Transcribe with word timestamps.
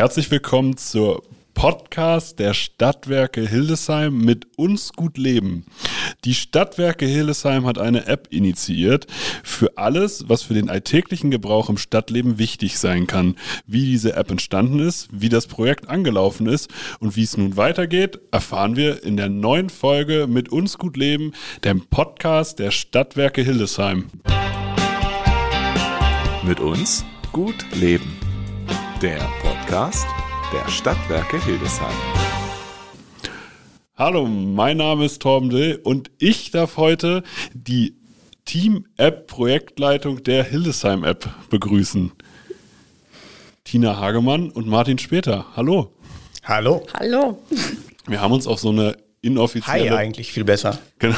Herzlich 0.00 0.30
willkommen 0.30 0.78
zur 0.78 1.22
Podcast 1.52 2.38
der 2.38 2.54
Stadtwerke 2.54 3.46
Hildesheim 3.46 4.16
mit 4.16 4.46
uns 4.56 4.94
gut 4.94 5.18
leben. 5.18 5.66
Die 6.24 6.32
Stadtwerke 6.32 7.04
Hildesheim 7.04 7.66
hat 7.66 7.76
eine 7.76 8.06
App 8.06 8.28
initiiert 8.30 9.06
für 9.44 9.76
alles, 9.76 10.24
was 10.26 10.42
für 10.42 10.54
den 10.54 10.70
alltäglichen 10.70 11.30
Gebrauch 11.30 11.68
im 11.68 11.76
Stadtleben 11.76 12.38
wichtig 12.38 12.78
sein 12.78 13.06
kann. 13.06 13.36
Wie 13.66 13.84
diese 13.84 14.14
App 14.16 14.30
entstanden 14.30 14.78
ist, 14.78 15.08
wie 15.12 15.28
das 15.28 15.46
Projekt 15.46 15.90
angelaufen 15.90 16.46
ist 16.46 16.70
und 17.00 17.14
wie 17.16 17.24
es 17.24 17.36
nun 17.36 17.58
weitergeht, 17.58 18.20
erfahren 18.32 18.76
wir 18.76 19.04
in 19.04 19.18
der 19.18 19.28
neuen 19.28 19.68
Folge 19.68 20.26
mit 20.26 20.48
uns 20.48 20.78
gut 20.78 20.96
leben, 20.96 21.32
dem 21.62 21.82
Podcast 21.88 22.58
der 22.58 22.70
Stadtwerke 22.70 23.42
Hildesheim. 23.42 24.06
Mit 26.42 26.58
uns 26.58 27.04
gut 27.32 27.66
leben. 27.74 28.16
Der 29.02 29.20
Podcast 29.70 30.08
der 30.52 30.68
Stadtwerke 30.68 31.40
Hildesheim. 31.44 31.94
Hallo, 33.96 34.26
mein 34.26 34.78
Name 34.78 35.04
ist 35.04 35.22
Torben 35.22 35.48
Dill 35.48 35.78
und 35.84 36.10
ich 36.18 36.50
darf 36.50 36.76
heute 36.76 37.22
die 37.54 37.94
Team-App-Projektleitung 38.46 40.24
der 40.24 40.42
Hildesheim-App 40.42 41.28
begrüßen. 41.50 42.10
Tina 43.62 43.96
Hagemann 43.96 44.50
und 44.50 44.66
Martin 44.66 44.98
Später. 44.98 45.46
Hallo. 45.54 45.94
Hallo. 46.42 46.84
Hallo. 46.94 47.40
Wir 48.08 48.20
haben 48.20 48.32
uns 48.32 48.48
auf 48.48 48.58
so 48.58 48.70
eine 48.70 48.96
inoffizielle. 49.20 49.90
Hi 49.90 49.96
eigentlich 49.96 50.32
viel 50.32 50.42
besser. 50.42 50.80
Genau. 50.98 51.14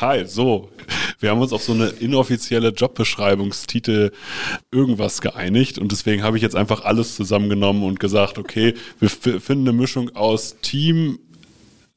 Hi, 0.00 0.24
so. 0.24 0.70
Wir 1.20 1.30
haben 1.30 1.40
uns 1.40 1.52
auf 1.52 1.62
so 1.62 1.72
eine 1.72 1.88
inoffizielle 1.88 2.70
Jobbeschreibungstitel 2.70 4.10
irgendwas 4.72 5.20
geeinigt 5.20 5.78
und 5.78 5.92
deswegen 5.92 6.22
habe 6.22 6.38
ich 6.38 6.42
jetzt 6.42 6.56
einfach 6.56 6.84
alles 6.84 7.14
zusammengenommen 7.14 7.82
und 7.82 8.00
gesagt, 8.00 8.38
okay, 8.38 8.74
wir 8.98 9.10
finden 9.10 9.68
eine 9.68 9.72
Mischung 9.74 10.16
aus 10.16 10.56
Team, 10.62 11.18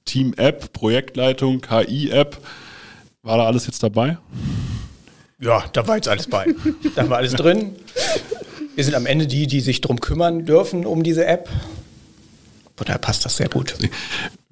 Team 0.03 0.33
App, 0.35 0.73
Projektleitung, 0.73 1.61
KI 1.61 2.09
App. 2.11 2.37
War 3.21 3.37
da 3.37 3.45
alles 3.45 3.65
jetzt 3.65 3.81
dabei? 3.81 4.17
Ja, 5.39 5.63
da 5.71 5.87
war 5.87 5.95
jetzt 5.95 6.09
alles 6.09 6.27
bei. 6.27 6.53
da 6.95 7.09
war 7.09 7.17
alles 7.17 7.31
drin. 7.33 7.77
Wir 8.75 8.83
sind 8.83 8.95
am 8.95 9.05
Ende 9.05 9.25
die, 9.25 9.47
die 9.47 9.61
sich 9.61 9.79
drum 9.79 10.01
kümmern 10.01 10.45
dürfen 10.45 10.85
um 10.85 11.01
diese 11.01 11.25
App. 11.25 11.47
Von 12.75 12.87
daher 12.87 12.99
passt 12.99 13.23
das 13.23 13.37
sehr 13.37 13.47
gut. 13.47 13.75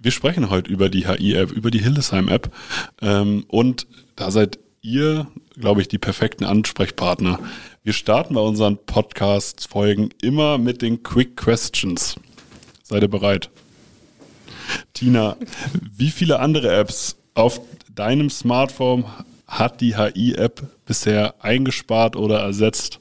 Wir 0.03 0.09
sprechen 0.09 0.49
heute 0.49 0.71
über 0.71 0.89
die 0.89 1.07
HI-App, 1.07 1.52
über 1.52 1.69
die 1.69 1.83
Hildesheim-App. 1.83 2.52
Ähm, 3.03 3.45
und 3.47 3.85
da 4.16 4.31
seid 4.31 4.58
ihr, 4.81 5.27
glaube 5.59 5.81
ich, 5.81 5.89
die 5.89 5.99
perfekten 5.99 6.43
Ansprechpartner. 6.43 7.39
Wir 7.83 7.93
starten 7.93 8.33
bei 8.33 8.41
unseren 8.41 8.83
Podcast-Folgen 8.83 10.09
immer 10.19 10.58
mit 10.58 10.81
den 10.81 11.03
Quick 11.03 11.38
Questions. 11.38 12.16
Seid 12.81 13.03
ihr 13.03 13.09
bereit? 13.09 13.52
Tina, 14.95 15.38
wie 15.95 16.09
viele 16.09 16.39
andere 16.39 16.75
Apps 16.75 17.17
auf 17.36 17.61
deinem 17.93 18.31
Smartphone 18.31 19.05
hat 19.45 19.81
die 19.81 19.97
HI-App 19.97 20.63
bisher 20.88 21.36
eingespart 21.43 22.15
oder 22.15 22.39
ersetzt? 22.39 22.99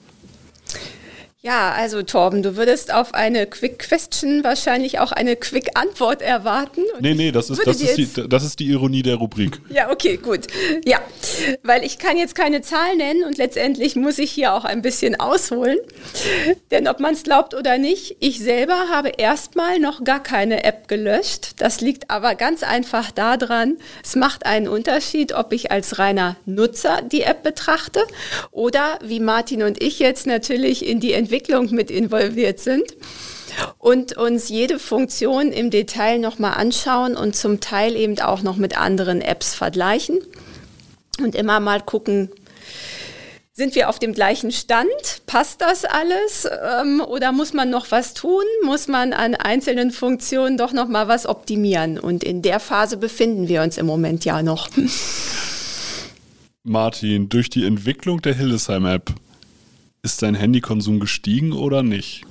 Ja, 1.42 1.72
also 1.72 2.02
Torben, 2.02 2.42
du 2.42 2.56
würdest 2.56 2.92
auf 2.92 3.14
eine 3.14 3.46
Quick 3.46 3.78
Question 3.78 4.44
wahrscheinlich 4.44 4.98
auch 4.98 5.10
eine 5.10 5.36
Quick 5.36 5.70
Antwort 5.72 6.20
erwarten. 6.20 6.82
Und 6.94 7.00
nee, 7.00 7.14
nee, 7.14 7.32
das 7.32 7.48
ist, 7.48 7.66
das, 7.66 7.80
ist 7.80 7.96
die, 7.96 8.28
das 8.28 8.44
ist 8.44 8.60
die 8.60 8.66
Ironie 8.66 9.02
der 9.02 9.14
Rubrik. 9.14 9.58
Ja, 9.70 9.90
okay, 9.90 10.18
gut. 10.18 10.48
Ja, 10.84 11.00
weil 11.62 11.82
ich 11.82 11.96
kann 11.98 12.18
jetzt 12.18 12.34
keine 12.34 12.60
Zahl 12.60 12.94
nennen 12.96 13.24
und 13.24 13.38
letztendlich 13.38 13.96
muss 13.96 14.18
ich 14.18 14.30
hier 14.30 14.52
auch 14.52 14.66
ein 14.66 14.82
bisschen 14.82 15.18
ausholen. 15.18 15.78
Denn 16.70 16.86
ob 16.86 17.00
man 17.00 17.14
es 17.14 17.22
glaubt 17.22 17.54
oder 17.54 17.78
nicht, 17.78 18.18
ich 18.20 18.38
selber 18.40 18.90
habe 18.90 19.08
erstmal 19.08 19.78
noch 19.78 20.04
gar 20.04 20.22
keine 20.22 20.64
App 20.64 20.88
gelöscht. 20.88 21.52
Das 21.56 21.80
liegt 21.80 22.10
aber 22.10 22.34
ganz 22.34 22.62
einfach 22.62 23.10
daran, 23.10 23.78
es 24.04 24.14
macht 24.14 24.44
einen 24.44 24.68
Unterschied, 24.68 25.32
ob 25.32 25.54
ich 25.54 25.70
als 25.70 25.98
reiner 25.98 26.36
Nutzer 26.44 27.00
die 27.00 27.22
App 27.22 27.42
betrachte 27.42 28.00
oder 28.50 28.98
wie 29.02 29.20
Martin 29.20 29.62
und 29.62 29.82
ich 29.82 30.00
jetzt 30.00 30.26
natürlich 30.26 30.84
in 30.84 31.00
die 31.00 31.14
Entwicklung 31.14 31.29
Entwicklung 31.30 31.70
mit 31.70 31.92
involviert 31.92 32.58
sind 32.58 32.96
und 33.78 34.16
uns 34.16 34.48
jede 34.48 34.80
Funktion 34.80 35.52
im 35.52 35.70
Detail 35.70 36.18
nochmal 36.18 36.54
anschauen 36.54 37.16
und 37.16 37.36
zum 37.36 37.60
Teil 37.60 37.94
eben 37.94 38.18
auch 38.18 38.42
noch 38.42 38.56
mit 38.56 38.76
anderen 38.76 39.20
Apps 39.20 39.54
vergleichen 39.54 40.18
und 41.22 41.36
immer 41.36 41.60
mal 41.60 41.80
gucken, 41.80 42.30
sind 43.52 43.76
wir 43.76 43.88
auf 43.90 44.00
dem 44.00 44.12
gleichen 44.12 44.50
Stand? 44.50 44.90
Passt 45.26 45.60
das 45.60 45.84
alles? 45.84 46.48
Ähm, 46.80 47.00
oder 47.00 47.30
muss 47.30 47.52
man 47.52 47.70
noch 47.70 47.92
was 47.92 48.14
tun? 48.14 48.42
Muss 48.64 48.88
man 48.88 49.12
an 49.12 49.36
einzelnen 49.36 49.92
Funktionen 49.92 50.56
doch 50.56 50.72
noch 50.72 50.88
mal 50.88 51.06
was 51.06 51.26
optimieren? 51.26 51.98
Und 51.98 52.24
in 52.24 52.42
der 52.42 52.58
Phase 52.58 52.96
befinden 52.96 53.46
wir 53.46 53.62
uns 53.62 53.78
im 53.78 53.86
Moment 53.86 54.24
ja 54.24 54.42
noch. 54.42 54.68
Martin, 56.64 57.28
durch 57.28 57.50
die 57.50 57.66
Entwicklung 57.66 58.20
der 58.22 58.34
Hildesheim-App 58.34 59.14
ist 60.02 60.22
dein 60.22 60.34
Handykonsum 60.34 61.00
gestiegen 61.00 61.52
oder 61.52 61.82
nicht? 61.82 62.24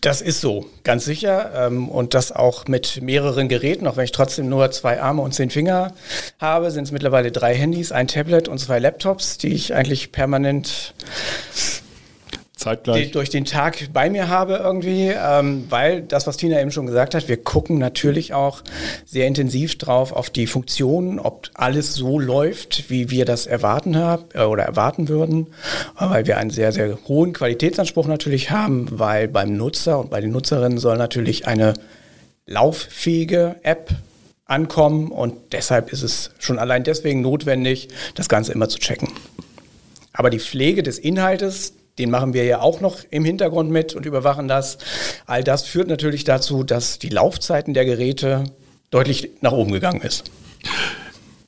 Das 0.00 0.22
ist 0.22 0.40
so, 0.40 0.66
ganz 0.84 1.04
sicher. 1.04 1.52
Ähm, 1.54 1.88
und 1.88 2.14
das 2.14 2.32
auch 2.32 2.66
mit 2.68 3.02
mehreren 3.02 3.48
Geräten. 3.48 3.86
Auch 3.86 3.96
wenn 3.96 4.04
ich 4.04 4.12
trotzdem 4.12 4.48
nur 4.48 4.70
zwei 4.70 5.00
Arme 5.00 5.22
und 5.22 5.34
zehn 5.34 5.50
Finger 5.50 5.92
habe, 6.38 6.70
sind 6.70 6.84
es 6.84 6.92
mittlerweile 6.92 7.32
drei 7.32 7.54
Handys, 7.54 7.92
ein 7.92 8.08
Tablet 8.08 8.48
und 8.48 8.58
zwei 8.58 8.78
Laptops, 8.78 9.38
die 9.38 9.48
ich 9.48 9.74
eigentlich 9.74 10.12
permanent 10.12 10.94
zeitgleich 12.58 13.12
durch 13.12 13.30
den 13.30 13.44
Tag 13.44 13.88
bei 13.92 14.10
mir 14.10 14.28
habe 14.28 14.54
irgendwie, 14.56 15.08
ähm, 15.08 15.64
weil 15.70 16.02
das, 16.02 16.26
was 16.26 16.36
Tina 16.36 16.60
eben 16.60 16.70
schon 16.70 16.86
gesagt 16.86 17.14
hat, 17.14 17.28
wir 17.28 17.36
gucken 17.38 17.78
natürlich 17.78 18.34
auch 18.34 18.62
sehr 19.06 19.26
intensiv 19.26 19.78
drauf 19.78 20.12
auf 20.12 20.28
die 20.28 20.46
Funktionen, 20.46 21.18
ob 21.18 21.48
alles 21.54 21.94
so 21.94 22.18
läuft, 22.18 22.90
wie 22.90 23.10
wir 23.10 23.24
das 23.24 23.46
erwarten 23.46 23.96
haben 23.96 24.24
äh, 24.34 24.42
oder 24.42 24.64
erwarten 24.64 25.08
würden, 25.08 25.46
weil 25.98 26.26
wir 26.26 26.38
einen 26.38 26.50
sehr, 26.50 26.72
sehr 26.72 26.98
hohen 27.06 27.32
Qualitätsanspruch 27.32 28.06
natürlich 28.06 28.50
haben, 28.50 28.88
weil 28.90 29.28
beim 29.28 29.56
Nutzer 29.56 29.98
und 29.98 30.10
bei 30.10 30.20
den 30.20 30.32
Nutzerinnen 30.32 30.78
soll 30.78 30.98
natürlich 30.98 31.46
eine 31.46 31.74
lauffähige 32.46 33.56
App 33.62 33.90
ankommen 34.46 35.12
und 35.12 35.52
deshalb 35.52 35.92
ist 35.92 36.02
es 36.02 36.30
schon 36.38 36.58
allein 36.58 36.82
deswegen 36.82 37.20
notwendig, 37.20 37.88
das 38.14 38.28
Ganze 38.28 38.52
immer 38.52 38.68
zu 38.68 38.78
checken. 38.78 39.08
Aber 40.12 40.30
die 40.30 40.40
Pflege 40.40 40.82
des 40.82 40.98
Inhaltes, 40.98 41.74
den 41.98 42.10
machen 42.10 42.32
wir 42.32 42.44
ja 42.44 42.60
auch 42.60 42.80
noch 42.80 42.98
im 43.10 43.24
Hintergrund 43.24 43.70
mit 43.70 43.94
und 43.94 44.06
überwachen 44.06 44.48
das. 44.48 44.78
All 45.26 45.44
das 45.44 45.66
führt 45.66 45.88
natürlich 45.88 46.24
dazu, 46.24 46.62
dass 46.62 46.98
die 46.98 47.08
Laufzeiten 47.08 47.74
der 47.74 47.84
Geräte 47.84 48.44
deutlich 48.90 49.30
nach 49.40 49.52
oben 49.52 49.72
gegangen 49.72 50.00
ist. 50.00 50.30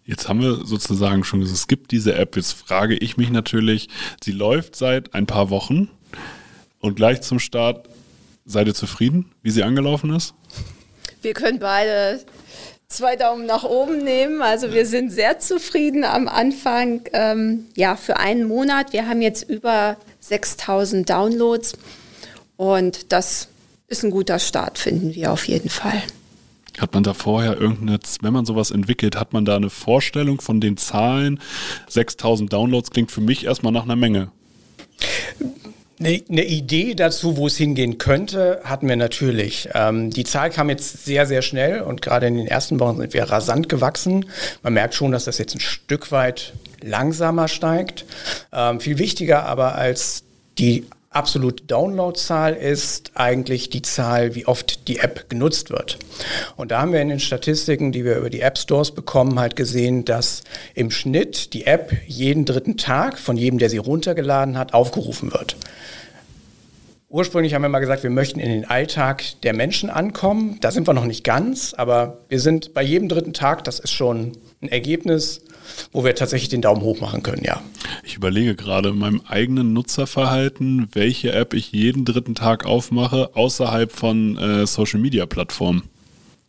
Jetzt 0.05 0.29
haben 0.29 0.41
wir 0.41 0.67
sozusagen 0.67 1.23
schon 1.23 1.41
gesagt, 1.41 1.57
es 1.57 1.69
gibt 1.69 1.93
diese 1.93 2.15
App. 2.15 2.37
Jetzt 2.37 2.53
frage 2.53 2.97
ich 2.97 3.17
mich 3.17 3.31
natürlich, 3.31 3.89
sie 4.23 4.33
läuft 4.33 4.75
seit 4.75 5.15
ein 5.15 5.27
paar 5.27 5.51
Wochen 5.51 5.89
und 6.81 6.97
gleich 6.97 7.21
zum 7.21 7.39
Start, 7.39 7.89
seid 8.45 8.67
ihr 8.67 8.75
zufrieden, 8.75 9.31
wie 9.43 9.51
sie 9.51 9.63
angelaufen 9.63 10.13
ist? 10.13 10.35
Wir 11.23 11.35
können 11.35 11.59
beide 11.61 12.21
zwei 12.91 13.17
Daumen 13.17 13.47
nach 13.47 13.65
oben 13.65 13.99
nehmen. 14.05 14.43
Also 14.43 14.73
wir 14.73 14.85
sind 14.85 15.11
sehr 15.11 15.39
zufrieden 15.39 16.05
am 16.05 16.29
Anfang. 16.29 17.03
Ähm, 17.13 17.67
ja, 17.75 17.97
für 17.97 18.19
einen 18.19 18.45
Monat. 18.45 18.93
Wir 18.93 19.09
haben 19.09 19.23
jetzt 19.23 19.49
über 19.49 19.97
6000 20.21 21.09
Downloads 21.09 21.79
und 22.57 23.13
das 23.13 23.49
ist 23.89 24.05
ein 24.05 24.11
guter 24.11 24.39
Start, 24.39 24.79
finden 24.79 25.15
wir 25.15 25.33
auf 25.33 25.49
jeden 25.49 25.71
Fall. 25.71 26.03
Hat 26.79 26.95
man 26.95 27.03
da 27.03 27.15
vorher 27.15 27.61
irgendeine, 27.61 27.99
wenn 28.21 28.33
man 28.33 28.47
sowas 28.47 28.71
entwickelt, 28.71 29.17
hat 29.17 29.33
man 29.33 29.45
da 29.45 29.57
eine 29.57 29.71
Vorstellung 29.71 30.41
von 30.41 30.61
den 30.61 30.77
Zahlen? 30.77 31.41
6000 31.89 32.53
Downloads 32.53 32.91
klingt 32.91 33.11
für 33.11 33.21
mich 33.21 33.45
erstmal 33.45 33.73
nach 33.73 33.85
einer 33.85 33.97
Menge. 33.97 34.31
Eine, 36.01 36.23
eine 36.31 36.45
Idee 36.45 36.95
dazu, 36.95 37.37
wo 37.37 37.47
es 37.47 37.59
hingehen 37.59 37.99
könnte, 37.99 38.63
hatten 38.65 38.89
wir 38.89 38.97
natürlich. 38.97 39.69
Ähm, 39.75 40.09
die 40.09 40.25
Zahl 40.25 40.49
kam 40.49 40.71
jetzt 40.71 41.05
sehr, 41.05 41.27
sehr 41.27 41.43
schnell 41.43 41.83
und 41.83 42.01
gerade 42.01 42.27
in 42.27 42.39
den 42.39 42.47
ersten 42.47 42.81
Wochen 42.81 42.97
sind 42.97 43.13
wir 43.13 43.25
rasant 43.25 43.69
gewachsen. 43.69 44.25
Man 44.63 44.73
merkt 44.73 44.95
schon, 44.95 45.13
dass 45.13 45.27
das 45.27 45.37
jetzt 45.37 45.55
ein 45.55 45.61
Stück 45.61 46.11
weit 46.11 46.55
langsamer 46.81 47.49
steigt. 47.49 48.07
Ähm, 48.51 48.81
viel 48.81 48.97
wichtiger 48.97 49.45
aber 49.45 49.75
als 49.75 50.25
die 50.59 50.87
absolute 51.11 51.65
Downloadzahl 51.65 52.55
ist 52.55 53.11
eigentlich 53.15 53.69
die 53.69 53.83
Zahl, 53.83 54.37
wie 54.37 54.47
oft 54.47 54.87
die 54.87 55.01
App 55.01 55.29
genutzt 55.29 55.71
wird. 55.71 55.99
Und 56.55 56.71
da 56.71 56.81
haben 56.81 56.93
wir 56.93 57.03
in 57.03 57.09
den 57.09 57.19
Statistiken, 57.19 57.91
die 57.91 58.05
wir 58.05 58.17
über 58.17 58.31
die 58.31 58.41
App 58.41 58.57
Stores 58.57 58.93
bekommen, 58.93 59.39
halt 59.41 59.57
gesehen, 59.57 60.05
dass 60.05 60.45
im 60.75 60.93
Schnitt 60.93 61.53
die 61.53 61.67
App 61.67 61.93
jeden 62.07 62.45
dritten 62.45 62.77
Tag 62.77 63.19
von 63.19 63.37
jedem, 63.37 63.59
der 63.59 63.71
sie 63.71 63.79
runtergeladen 63.79 64.57
hat, 64.57 64.73
aufgerufen 64.73 65.33
wird. 65.33 65.57
Ursprünglich 67.09 67.55
haben 67.55 67.63
wir 67.63 67.69
mal 67.69 67.81
gesagt, 67.81 68.05
wir 68.05 68.11
möchten 68.11 68.39
in 68.39 68.53
den 68.53 68.65
Alltag 68.65 69.25
der 69.43 69.53
Menschen 69.53 69.91
ankommen. 69.91 70.59
Da 70.61 70.71
sind 70.71 70.87
wir 70.87 70.95
noch 70.95 71.07
nicht 71.07 71.25
ganz, 71.25 71.75
aber 71.75 72.19
wir 72.29 72.39
sind 72.39 72.73
bei 72.73 72.83
jedem 72.83 73.09
dritten 73.09 73.33
Tag, 73.33 73.65
das 73.65 73.81
ist 73.81 73.91
schon 73.91 74.37
ein 74.63 74.69
Ergebnis, 74.69 75.41
wo 75.93 76.05
wir 76.05 76.15
tatsächlich 76.15 76.49
den 76.49 76.63
Daumen 76.63 76.83
hoch 76.83 77.01
machen 77.01 77.23
können, 77.23 77.43
ja. 77.45 77.63
Ich 78.05 78.17
überlege 78.17 78.55
gerade 78.55 78.91
in 78.91 78.99
meinem 78.99 79.23
eigenen 79.29 79.73
Nutzerverhalten, 79.73 80.89
welche 80.93 81.33
App 81.33 81.55
ich 81.55 81.73
jeden 81.73 82.05
dritten 82.05 82.35
Tag 82.35 82.67
aufmache, 82.67 83.31
außerhalb 83.35 83.93
von 83.93 84.37
äh, 84.37 84.67
Social 84.67 85.01
Media 85.01 85.27
Plattformen. 85.27 85.85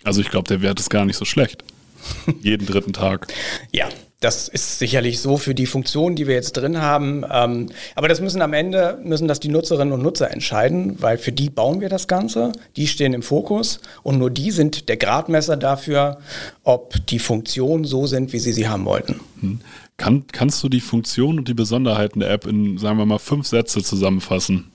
Also 0.04 0.22
ich 0.22 0.30
glaube, 0.30 0.48
der 0.48 0.62
Wert 0.62 0.80
ist 0.80 0.90
gar 0.90 1.06
nicht 1.06 1.18
so 1.18 1.26
schlecht. 1.26 1.64
jeden 2.42 2.66
dritten 2.66 2.94
Tag. 2.94 3.28
Ja, 3.72 3.90
das 4.22 4.48
ist 4.48 4.78
sicherlich 4.78 5.20
so 5.20 5.38
für 5.38 5.56
die 5.56 5.66
Funktionen, 5.66 6.16
die 6.16 6.28
wir 6.28 6.36
jetzt 6.36 6.54
drin 6.54 6.80
haben. 6.80 7.26
Ähm, 7.30 7.70
aber 7.96 8.08
das 8.08 8.22
müssen 8.22 8.42
am 8.44 8.54
Ende, 8.54 9.00
müssen 9.04 9.28
das 9.28 9.40
die 9.40 9.50
Nutzerinnen 9.50 9.94
und 9.94 10.04
Nutzer 10.04 10.32
entscheiden, 10.32 11.02
weil 11.02 11.18
für 11.18 11.32
die 11.32 11.50
bauen 11.50 11.82
wir 11.82 11.90
das 11.90 12.08
Ganze. 12.08 12.52
Die 12.76 12.86
stehen 12.86 13.16
im 13.16 13.24
Fokus 13.24 13.80
und 14.04 14.20
nur 14.20 14.30
die 14.30 14.52
sind 14.52 14.90
der 14.90 14.98
Gradmesser 14.98 15.58
dafür, 15.58 16.20
ob 16.64 16.96
die 17.08 17.18
Funktionen 17.18 17.84
so 17.84 18.06
sind, 18.06 18.32
wie 18.32 18.40
sie 18.40 18.54
sie 18.54 18.70
haben 18.70 18.86
wollten. 18.86 19.20
Hm. 19.40 19.60
Kann, 19.98 20.26
kannst 20.32 20.64
du 20.64 20.70
die 20.70 20.82
Funktionen 20.82 21.40
und 21.40 21.48
die 21.48 21.56
Besonderheiten 21.56 22.20
der 22.20 22.30
App 22.30 22.46
in, 22.46 22.78
sagen 22.78 23.00
wir 23.00 23.08
mal, 23.08 23.20
fünf 23.20 23.48
Sätze 23.48 23.82
zusammenfassen? 23.82 24.72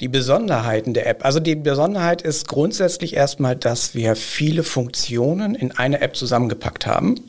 Die 0.00 0.08
Besonderheiten 0.08 0.94
der 0.94 1.06
App. 1.06 1.24
Also 1.24 1.38
die 1.38 1.54
Besonderheit 1.54 2.22
ist 2.22 2.48
grundsätzlich 2.48 3.14
erstmal, 3.14 3.54
dass 3.54 3.94
wir 3.94 4.16
viele 4.16 4.64
Funktionen 4.64 5.54
in 5.54 5.70
eine 5.70 6.00
App 6.00 6.16
zusammengepackt 6.16 6.86
haben 6.86 7.20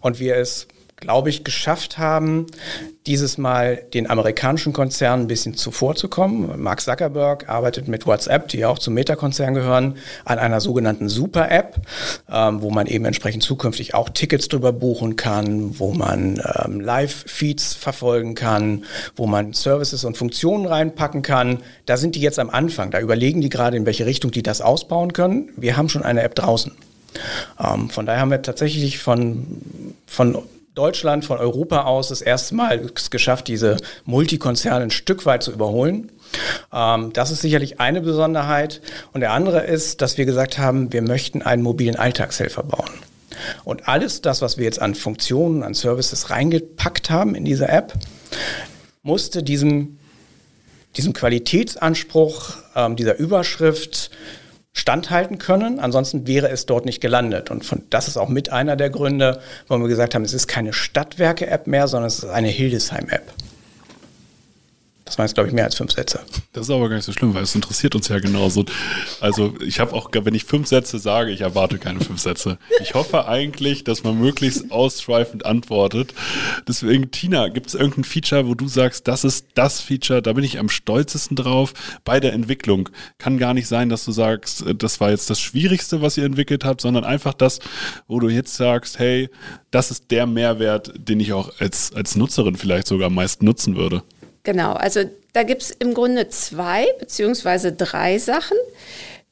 und 0.00 0.18
wir 0.18 0.36
es 0.36 0.68
glaube 1.02 1.30
ich, 1.30 1.42
geschafft 1.42 1.98
haben, 1.98 2.46
dieses 3.06 3.36
Mal 3.36 3.82
den 3.92 4.08
amerikanischen 4.08 4.72
Konzernen 4.72 5.24
ein 5.24 5.26
bisschen 5.26 5.54
zuvorzukommen. 5.54 6.62
Mark 6.62 6.80
Zuckerberg 6.80 7.48
arbeitet 7.48 7.88
mit 7.88 8.06
WhatsApp, 8.06 8.46
die 8.48 8.58
ja 8.58 8.68
auch 8.68 8.78
zum 8.78 8.94
Meta-Konzern 8.94 9.54
gehören, 9.54 9.96
an 10.24 10.38
einer 10.38 10.60
sogenannten 10.60 11.08
Super-App, 11.08 11.80
ähm, 12.30 12.62
wo 12.62 12.70
man 12.70 12.86
eben 12.86 13.04
entsprechend 13.04 13.42
zukünftig 13.42 13.94
auch 13.94 14.08
Tickets 14.10 14.46
drüber 14.46 14.72
buchen 14.72 15.16
kann, 15.16 15.80
wo 15.80 15.92
man 15.92 16.40
ähm, 16.64 16.80
Live-Feeds 16.80 17.74
verfolgen 17.74 18.36
kann, 18.36 18.84
wo 19.16 19.26
man 19.26 19.52
Services 19.52 20.04
und 20.04 20.16
Funktionen 20.16 20.66
reinpacken 20.66 21.22
kann. 21.22 21.58
Da 21.86 21.96
sind 21.96 22.14
die 22.14 22.20
jetzt 22.20 22.38
am 22.38 22.50
Anfang. 22.50 22.92
Da 22.92 23.00
überlegen 23.00 23.40
die 23.40 23.48
gerade, 23.48 23.76
in 23.76 23.86
welche 23.86 24.06
Richtung 24.06 24.30
die 24.30 24.44
das 24.44 24.60
ausbauen 24.60 25.12
können. 25.12 25.48
Wir 25.56 25.76
haben 25.76 25.88
schon 25.88 26.04
eine 26.04 26.22
App 26.22 26.36
draußen. 26.36 26.70
Ähm, 27.58 27.90
von 27.90 28.06
daher 28.06 28.20
haben 28.20 28.30
wir 28.30 28.42
tatsächlich 28.42 28.98
von, 28.98 29.60
von 30.06 30.38
Deutschland 30.74 31.24
von 31.24 31.38
Europa 31.38 31.82
aus 31.82 32.08
das 32.08 32.22
erste 32.22 32.54
Mal 32.54 32.90
geschafft, 33.10 33.48
diese 33.48 33.76
Multikonzerne 34.04 34.84
ein 34.84 34.90
Stück 34.90 35.26
weit 35.26 35.42
zu 35.42 35.52
überholen. 35.52 36.10
Ähm, 36.72 37.12
das 37.12 37.30
ist 37.30 37.42
sicherlich 37.42 37.78
eine 37.78 38.00
Besonderheit. 38.00 38.80
Und 39.12 39.20
der 39.20 39.32
andere 39.32 39.64
ist, 39.64 40.00
dass 40.00 40.16
wir 40.16 40.24
gesagt 40.24 40.56
haben, 40.56 40.92
wir 40.92 41.02
möchten 41.02 41.42
einen 41.42 41.62
mobilen 41.62 41.96
Alltagshelfer 41.96 42.62
bauen. 42.62 42.90
Und 43.64 43.88
alles 43.88 44.22
das, 44.22 44.40
was 44.40 44.56
wir 44.56 44.64
jetzt 44.64 44.80
an 44.80 44.94
Funktionen, 44.94 45.62
an 45.62 45.74
Services 45.74 46.30
reingepackt 46.30 47.10
haben 47.10 47.34
in 47.34 47.44
diese 47.44 47.68
App, 47.68 47.92
musste 49.02 49.42
diesem, 49.42 49.98
diesem 50.96 51.12
Qualitätsanspruch, 51.12 52.56
ähm, 52.76 52.96
dieser 52.96 53.18
Überschrift 53.18 54.10
standhalten 54.72 55.38
können. 55.38 55.78
Ansonsten 55.78 56.26
wäre 56.26 56.48
es 56.48 56.66
dort 56.66 56.86
nicht 56.86 57.00
gelandet. 57.00 57.50
Und 57.50 57.64
von, 57.64 57.82
das 57.90 58.08
ist 58.08 58.16
auch 58.16 58.28
mit 58.28 58.50
einer 58.50 58.76
der 58.76 58.90
Gründe, 58.90 59.40
warum 59.68 59.82
wir 59.82 59.88
gesagt 59.88 60.14
haben, 60.14 60.24
es 60.24 60.32
ist 60.32 60.48
keine 60.48 60.72
Stadtwerke-App 60.72 61.66
mehr, 61.66 61.88
sondern 61.88 62.08
es 62.08 62.20
ist 62.20 62.30
eine 62.30 62.48
Hildesheim-App. 62.48 63.32
Das 65.12 65.18
waren 65.18 65.26
jetzt, 65.26 65.34
glaube 65.34 65.48
ich, 65.48 65.54
mehr 65.54 65.66
als 65.66 65.74
fünf 65.74 65.92
Sätze. 65.92 66.20
Das 66.54 66.64
ist 66.64 66.70
aber 66.70 66.88
gar 66.88 66.96
nicht 66.96 67.04
so 67.04 67.12
schlimm, 67.12 67.34
weil 67.34 67.42
es 67.42 67.54
interessiert 67.54 67.94
uns 67.94 68.08
ja 68.08 68.18
genauso. 68.18 68.64
Also 69.20 69.52
ich 69.60 69.78
habe 69.78 69.92
auch, 69.92 70.08
wenn 70.10 70.34
ich 70.34 70.44
fünf 70.44 70.68
Sätze 70.68 70.98
sage, 70.98 71.32
ich 71.32 71.42
erwarte 71.42 71.78
keine 71.78 72.00
fünf 72.00 72.18
Sätze. 72.18 72.56
Ich 72.80 72.94
hoffe 72.94 73.28
eigentlich, 73.28 73.84
dass 73.84 74.04
man 74.04 74.18
möglichst 74.18 74.72
ausschweifend 74.72 75.44
antwortet. 75.44 76.14
Deswegen, 76.66 77.10
Tina, 77.10 77.48
gibt 77.48 77.66
es 77.66 77.74
irgendein 77.74 78.04
Feature, 78.04 78.46
wo 78.46 78.54
du 78.54 78.68
sagst, 78.68 79.06
das 79.06 79.24
ist 79.24 79.48
das 79.52 79.82
Feature, 79.82 80.22
da 80.22 80.32
bin 80.32 80.44
ich 80.44 80.58
am 80.58 80.70
stolzesten 80.70 81.36
drauf 81.36 81.74
bei 82.04 82.18
der 82.18 82.32
Entwicklung. 82.32 82.88
Kann 83.18 83.36
gar 83.36 83.52
nicht 83.52 83.68
sein, 83.68 83.90
dass 83.90 84.06
du 84.06 84.12
sagst, 84.12 84.64
das 84.78 84.98
war 84.98 85.10
jetzt 85.10 85.28
das 85.28 85.42
Schwierigste, 85.42 86.00
was 86.00 86.16
ihr 86.16 86.24
entwickelt 86.24 86.64
habt, 86.64 86.80
sondern 86.80 87.04
einfach 87.04 87.34
das, 87.34 87.58
wo 88.08 88.18
du 88.18 88.30
jetzt 88.30 88.56
sagst, 88.56 88.98
hey, 88.98 89.28
das 89.70 89.90
ist 89.90 90.10
der 90.10 90.24
Mehrwert, 90.24 90.90
den 90.96 91.20
ich 91.20 91.34
auch 91.34 91.52
als, 91.58 91.92
als 91.92 92.16
Nutzerin 92.16 92.56
vielleicht 92.56 92.86
sogar 92.86 93.08
am 93.08 93.14
meisten 93.14 93.44
nutzen 93.44 93.76
würde. 93.76 94.02
Genau, 94.44 94.72
also 94.72 95.04
da 95.32 95.44
gibt 95.44 95.62
es 95.62 95.70
im 95.70 95.94
Grunde 95.94 96.28
zwei 96.28 96.92
beziehungsweise 96.98 97.72
drei 97.72 98.18
Sachen. 98.18 98.56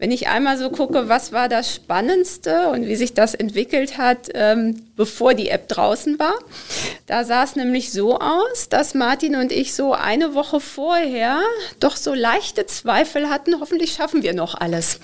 Wenn 0.01 0.13
ich 0.13 0.29
einmal 0.29 0.57
so 0.57 0.71
gucke, 0.71 1.11
was 1.11 1.31
war 1.31 1.51
das 1.51 1.75
Spannendste 1.75 2.71
und 2.71 2.87
wie 2.87 2.97
sich 2.97 3.13
das 3.13 3.35
entwickelt 3.35 3.99
hat, 3.99 4.31
ähm, 4.33 4.87
bevor 4.97 5.35
die 5.35 5.51
App 5.51 5.69
draußen 5.69 6.19
war, 6.19 6.33
da 7.07 7.23
sah 7.23 7.45
es 7.45 7.55
nämlich 7.55 7.93
so 7.93 8.19
aus, 8.19 8.71
dass 8.71 8.95
Martin 8.95 9.37
und 9.37 9.53
ich 9.53 9.75
so 9.75 9.93
eine 9.93 10.35
Woche 10.35 10.59
vorher 10.59 11.41
doch 11.81 11.97
so 11.97 12.15
leichte 12.15 12.65
Zweifel 12.65 13.29
hatten, 13.29 13.61
hoffentlich 13.61 13.93
schaffen 13.93 14.23
wir 14.23 14.33
noch 14.33 14.55
alles. 14.55 15.01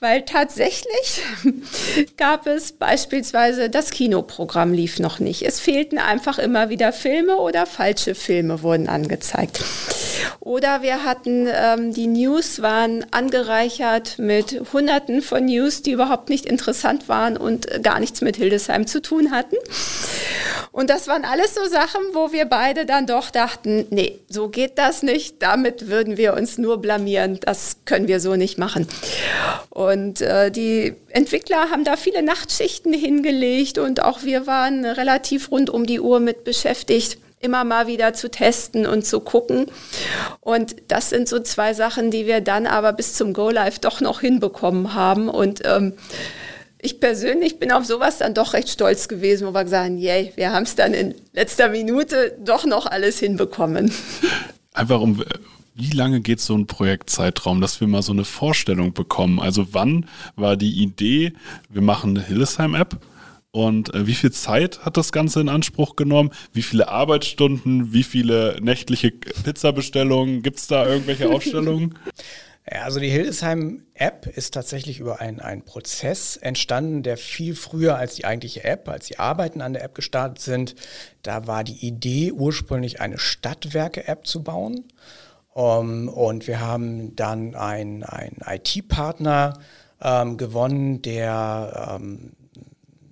Weil 0.00 0.26
tatsächlich 0.26 1.22
gab 2.18 2.46
es 2.46 2.72
beispielsweise, 2.72 3.70
das 3.70 3.90
Kinoprogramm 3.90 4.74
lief 4.74 4.98
noch 4.98 5.18
nicht. 5.18 5.46
Es 5.46 5.60
fehlten 5.60 5.96
einfach 5.96 6.38
immer 6.38 6.68
wieder 6.68 6.92
Filme 6.92 7.36
oder 7.36 7.64
falsche 7.64 8.14
Filme 8.14 8.62
wurden 8.62 8.86
angezeigt. 8.86 9.62
Oder 10.40 10.82
wir 10.82 11.04
hatten, 11.04 11.48
ähm, 11.50 11.94
die 11.94 12.06
News 12.06 12.60
waren 12.60 13.06
angereichert 13.12 14.09
mit 14.18 14.60
Hunderten 14.72 15.22
von 15.22 15.44
News, 15.44 15.82
die 15.82 15.92
überhaupt 15.92 16.28
nicht 16.28 16.46
interessant 16.46 17.08
waren 17.08 17.36
und 17.36 17.82
gar 17.82 18.00
nichts 18.00 18.20
mit 18.20 18.36
Hildesheim 18.36 18.86
zu 18.86 19.00
tun 19.02 19.30
hatten. 19.30 19.56
Und 20.72 20.88
das 20.88 21.08
waren 21.08 21.24
alles 21.24 21.54
so 21.54 21.64
Sachen, 21.66 22.00
wo 22.12 22.32
wir 22.32 22.44
beide 22.44 22.86
dann 22.86 23.06
doch 23.06 23.30
dachten, 23.30 23.86
nee, 23.90 24.20
so 24.28 24.48
geht 24.48 24.78
das 24.78 25.02
nicht. 25.02 25.42
Damit 25.42 25.88
würden 25.88 26.16
wir 26.16 26.34
uns 26.34 26.58
nur 26.58 26.78
blamieren. 26.80 27.40
Das 27.40 27.78
können 27.86 28.06
wir 28.06 28.20
so 28.20 28.36
nicht 28.36 28.56
machen. 28.56 28.86
Und 29.70 30.20
äh, 30.20 30.50
die 30.50 30.94
Entwickler 31.08 31.70
haben 31.70 31.84
da 31.84 31.96
viele 31.96 32.22
Nachtschichten 32.22 32.92
hingelegt 32.92 33.78
und 33.78 34.02
auch 34.02 34.22
wir 34.22 34.46
waren 34.46 34.84
relativ 34.84 35.50
rund 35.50 35.70
um 35.70 35.86
die 35.86 36.00
Uhr 36.00 36.20
mit 36.20 36.44
beschäftigt 36.44 37.18
immer 37.40 37.64
mal 37.64 37.86
wieder 37.86 38.12
zu 38.12 38.30
testen 38.30 38.86
und 38.86 39.04
zu 39.04 39.20
gucken. 39.20 39.66
Und 40.40 40.76
das 40.88 41.10
sind 41.10 41.28
so 41.28 41.40
zwei 41.40 41.74
Sachen, 41.74 42.10
die 42.10 42.26
wir 42.26 42.40
dann 42.40 42.66
aber 42.66 42.92
bis 42.92 43.14
zum 43.14 43.32
Go 43.32 43.50
Live 43.50 43.78
doch 43.78 44.00
noch 44.00 44.20
hinbekommen 44.20 44.94
haben. 44.94 45.28
Und 45.28 45.62
ähm, 45.64 45.94
ich 46.80 47.00
persönlich 47.00 47.58
bin 47.58 47.72
auf 47.72 47.84
sowas 47.84 48.18
dann 48.18 48.34
doch 48.34 48.52
recht 48.52 48.68
stolz 48.68 49.08
gewesen, 49.08 49.46
wo 49.46 49.52
wir 49.52 49.66
sagen, 49.66 49.98
yay, 49.98 50.32
wir 50.36 50.52
haben 50.52 50.64
es 50.64 50.76
dann 50.76 50.94
in 50.94 51.14
letzter 51.32 51.68
Minute 51.70 52.36
doch 52.44 52.64
noch 52.64 52.86
alles 52.86 53.18
hinbekommen. 53.18 53.92
Einfach 54.72 55.00
um 55.00 55.22
wie 55.74 55.90
lange 55.90 56.20
geht 56.20 56.40
so 56.40 56.54
ein 56.54 56.66
Projektzeitraum, 56.66 57.60
dass 57.62 57.80
wir 57.80 57.88
mal 57.88 58.02
so 58.02 58.12
eine 58.12 58.24
Vorstellung 58.24 58.92
bekommen? 58.92 59.40
Also 59.40 59.72
wann 59.72 60.06
war 60.36 60.56
die 60.56 60.82
Idee, 60.82 61.32
wir 61.70 61.80
machen 61.80 62.10
eine 62.10 62.26
Hillesheim-App 62.26 62.98
und 63.52 63.92
äh, 63.94 64.06
wie 64.06 64.14
viel 64.14 64.30
Zeit 64.30 64.84
hat 64.84 64.96
das 64.96 65.10
Ganze 65.10 65.40
in 65.40 65.48
Anspruch 65.48 65.96
genommen? 65.96 66.30
Wie 66.52 66.62
viele 66.62 66.88
Arbeitsstunden? 66.88 67.92
Wie 67.92 68.04
viele 68.04 68.58
nächtliche 68.60 69.10
Pizzabestellungen? 69.10 70.42
Gibt 70.42 70.58
es 70.58 70.68
da 70.68 70.86
irgendwelche 70.86 71.28
Aufstellungen? 71.34 71.98
Ja, 72.70 72.82
also 72.82 73.00
die 73.00 73.08
Hildesheim-App 73.08 74.26
ist 74.26 74.54
tatsächlich 74.54 75.00
über 75.00 75.20
einen 75.20 75.62
Prozess 75.62 76.36
entstanden, 76.36 77.02
der 77.02 77.16
viel 77.16 77.56
früher 77.56 77.96
als 77.96 78.14
die 78.14 78.24
eigentliche 78.24 78.62
App, 78.62 78.88
als 78.88 79.06
die 79.06 79.18
Arbeiten 79.18 79.62
an 79.62 79.72
der 79.72 79.82
App 79.82 79.96
gestartet 79.96 80.40
sind. 80.40 80.76
Da 81.22 81.48
war 81.48 81.64
die 81.64 81.84
Idee 81.84 82.30
ursprünglich 82.30 83.00
eine 83.00 83.18
Stadtwerke-App 83.18 84.26
zu 84.26 84.42
bauen. 84.42 84.84
Um, 85.52 86.08
und 86.08 86.46
wir 86.46 86.60
haben 86.60 87.16
dann 87.16 87.56
einen 87.56 88.04
IT-Partner 88.46 89.58
ähm, 90.00 90.36
gewonnen, 90.36 91.02
der 91.02 91.98
ähm, 92.00 92.32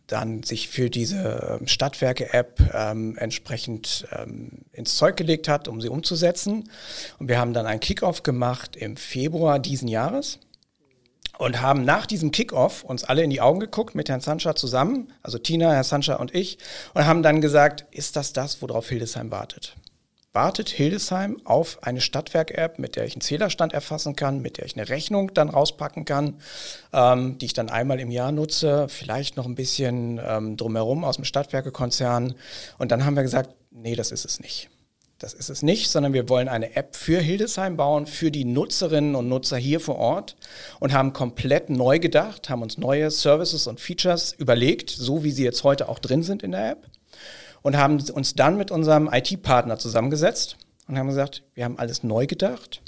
dann 0.08 0.42
sich 0.42 0.68
für 0.68 0.90
diese 0.90 1.58
ähm, 1.60 1.68
Stadtwerke-App 1.68 2.72
ähm, 2.74 3.16
entsprechend 3.18 4.08
ähm, 4.16 4.64
ins 4.72 4.96
Zeug 4.96 5.16
gelegt 5.16 5.48
hat, 5.48 5.68
um 5.68 5.80
sie 5.80 5.88
umzusetzen. 5.88 6.68
Und 7.18 7.28
wir 7.28 7.38
haben 7.38 7.52
dann 7.52 7.66
einen 7.66 7.80
Kickoff 7.80 8.24
gemacht 8.24 8.74
im 8.74 8.96
Februar 8.96 9.58
diesen 9.58 9.86
Jahres 9.86 10.40
und 11.38 11.60
haben 11.60 11.84
nach 11.84 12.06
diesem 12.06 12.32
Kickoff 12.32 12.82
uns 12.82 13.04
alle 13.04 13.22
in 13.22 13.30
die 13.30 13.40
Augen 13.40 13.60
geguckt 13.60 13.94
mit 13.94 14.08
Herrn 14.08 14.20
Sancha 14.20 14.56
zusammen, 14.56 15.12
also 15.22 15.38
Tina, 15.38 15.72
Herr 15.72 15.84
Sancha 15.84 16.16
und 16.16 16.34
ich, 16.34 16.58
und 16.94 17.06
haben 17.06 17.22
dann 17.22 17.40
gesagt, 17.40 17.84
ist 17.90 18.16
das 18.16 18.32
das, 18.32 18.60
worauf 18.60 18.88
Hildesheim 18.88 19.30
wartet? 19.30 19.76
Wartet 20.38 20.68
Hildesheim 20.68 21.40
auf 21.42 21.82
eine 21.82 22.00
Stadtwerk-App, 22.00 22.78
mit 22.78 22.94
der 22.94 23.04
ich 23.04 23.14
einen 23.14 23.22
Zählerstand 23.22 23.72
erfassen 23.72 24.14
kann, 24.14 24.40
mit 24.40 24.56
der 24.56 24.66
ich 24.66 24.76
eine 24.76 24.88
Rechnung 24.88 25.34
dann 25.34 25.48
rauspacken 25.48 26.04
kann, 26.04 26.34
ähm, 26.92 27.38
die 27.38 27.46
ich 27.46 27.54
dann 27.54 27.68
einmal 27.68 27.98
im 27.98 28.12
Jahr 28.12 28.30
nutze, 28.30 28.86
vielleicht 28.88 29.36
noch 29.36 29.46
ein 29.46 29.56
bisschen 29.56 30.20
ähm, 30.24 30.56
drumherum 30.56 31.02
aus 31.02 31.16
dem 31.16 31.24
Stadtwerke-Konzern. 31.24 32.36
Und 32.78 32.92
dann 32.92 33.04
haben 33.04 33.16
wir 33.16 33.24
gesagt, 33.24 33.50
nee, 33.72 33.96
das 33.96 34.12
ist 34.12 34.24
es 34.24 34.38
nicht. 34.38 34.70
Das 35.18 35.34
ist 35.34 35.50
es 35.50 35.62
nicht, 35.62 35.90
sondern 35.90 36.12
wir 36.12 36.28
wollen 36.28 36.46
eine 36.46 36.76
App 36.76 36.94
für 36.94 37.18
Hildesheim 37.18 37.76
bauen, 37.76 38.06
für 38.06 38.30
die 38.30 38.44
Nutzerinnen 38.44 39.16
und 39.16 39.28
Nutzer 39.28 39.56
hier 39.56 39.80
vor 39.80 39.96
Ort 39.96 40.36
und 40.78 40.92
haben 40.92 41.12
komplett 41.12 41.68
neu 41.68 41.98
gedacht, 41.98 42.48
haben 42.48 42.62
uns 42.62 42.78
neue 42.78 43.10
Services 43.10 43.66
und 43.66 43.80
Features 43.80 44.34
überlegt, 44.34 44.90
so 44.90 45.24
wie 45.24 45.32
sie 45.32 45.42
jetzt 45.42 45.64
heute 45.64 45.88
auch 45.88 45.98
drin 45.98 46.22
sind 46.22 46.44
in 46.44 46.52
der 46.52 46.70
App 46.70 46.86
und 47.62 47.76
haben 47.76 48.00
uns 48.10 48.34
dann 48.34 48.56
mit 48.56 48.70
unserem 48.70 49.08
IT-Partner 49.12 49.78
zusammengesetzt 49.78 50.56
und 50.86 50.98
haben 50.98 51.08
gesagt, 51.08 51.42
wir 51.54 51.64
haben 51.64 51.78
alles 51.78 52.02
neu 52.02 52.26
gedacht 52.26 52.82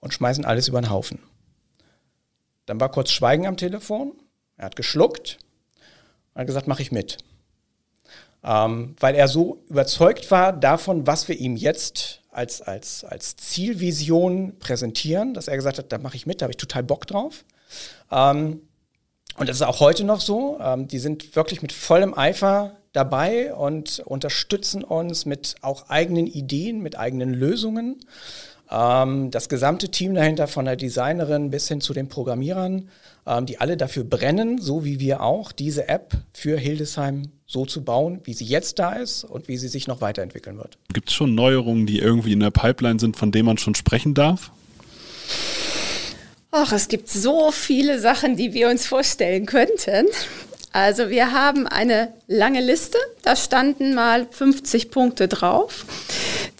und 0.00 0.12
schmeißen 0.12 0.44
alles 0.44 0.68
über 0.68 0.80
den 0.80 0.90
Haufen. 0.90 1.20
Dann 2.66 2.80
war 2.80 2.90
kurz 2.90 3.10
Schweigen 3.10 3.46
am 3.46 3.56
Telefon, 3.56 4.12
er 4.56 4.66
hat 4.66 4.76
geschluckt 4.76 5.38
und 6.34 6.40
hat 6.40 6.46
gesagt, 6.46 6.66
mache 6.68 6.82
ich 6.82 6.92
mit 6.92 7.18
ähm, 8.44 8.96
weil 8.98 9.14
er 9.14 9.28
so 9.28 9.62
überzeugt 9.68 10.30
war 10.30 10.52
davon, 10.52 11.06
was 11.06 11.28
wir 11.28 11.38
ihm 11.38 11.56
jetzt 11.56 12.22
als, 12.30 12.60
als, 12.60 13.04
als 13.04 13.36
Zielvision 13.36 14.58
präsentieren, 14.58 15.34
dass 15.34 15.48
er 15.48 15.56
gesagt 15.56 15.78
hat, 15.78 15.92
da 15.92 15.98
mache 15.98 16.16
ich 16.16 16.26
mit, 16.26 16.40
da 16.40 16.44
habe 16.44 16.52
ich 16.52 16.56
total 16.56 16.82
Bock 16.82 17.06
drauf. 17.06 17.44
Ähm, 18.10 18.62
und 19.36 19.48
das 19.48 19.56
ist 19.56 19.62
auch 19.62 19.80
heute 19.80 20.04
noch 20.04 20.20
so. 20.20 20.58
Ähm, 20.60 20.88
die 20.88 20.98
sind 20.98 21.36
wirklich 21.36 21.62
mit 21.62 21.72
vollem 21.72 22.16
Eifer 22.16 22.76
dabei 22.92 23.54
und 23.54 24.00
unterstützen 24.04 24.84
uns 24.84 25.26
mit 25.26 25.56
auch 25.62 25.88
eigenen 25.88 26.26
Ideen, 26.26 26.80
mit 26.80 26.98
eigenen 26.98 27.32
Lösungen. 27.32 28.00
Ähm, 28.70 29.30
das 29.30 29.48
gesamte 29.48 29.90
Team 29.90 30.14
dahinter, 30.14 30.46
von 30.46 30.64
der 30.64 30.76
Designerin 30.76 31.50
bis 31.50 31.68
hin 31.68 31.80
zu 31.80 31.92
den 31.92 32.08
Programmierern, 32.08 32.88
ähm, 33.26 33.46
die 33.46 33.60
alle 33.60 33.76
dafür 33.76 34.04
brennen, 34.04 34.58
so 34.58 34.84
wie 34.84 35.00
wir 35.00 35.22
auch, 35.22 35.52
diese 35.52 35.88
App 35.88 36.14
für 36.32 36.58
Hildesheim 36.58 37.30
so 37.46 37.66
zu 37.66 37.84
bauen, 37.84 38.20
wie 38.24 38.32
sie 38.32 38.46
jetzt 38.46 38.78
da 38.78 38.92
ist 38.92 39.24
und 39.24 39.48
wie 39.48 39.58
sie 39.58 39.68
sich 39.68 39.86
noch 39.86 40.00
weiterentwickeln 40.00 40.56
wird. 40.56 40.78
Gibt 40.92 41.10
es 41.10 41.14
schon 41.14 41.34
Neuerungen, 41.34 41.86
die 41.86 41.98
irgendwie 41.98 42.32
in 42.32 42.40
der 42.40 42.50
Pipeline 42.50 42.98
sind, 42.98 43.16
von 43.16 43.30
denen 43.30 43.46
man 43.46 43.58
schon 43.58 43.74
sprechen 43.74 44.14
darf? 44.14 44.50
Ach, 46.50 46.72
es 46.72 46.88
gibt 46.88 47.08
so 47.08 47.50
viele 47.50 47.98
Sachen, 47.98 48.36
die 48.36 48.52
wir 48.52 48.68
uns 48.68 48.86
vorstellen 48.86 49.46
könnten. 49.46 50.06
Also 50.72 51.10
wir 51.10 51.32
haben 51.32 51.66
eine 51.66 52.08
lange 52.28 52.60
Liste, 52.60 52.96
da 53.22 53.36
standen 53.36 53.94
mal 53.94 54.26
50 54.30 54.90
Punkte 54.90 55.28
drauf. 55.28 55.84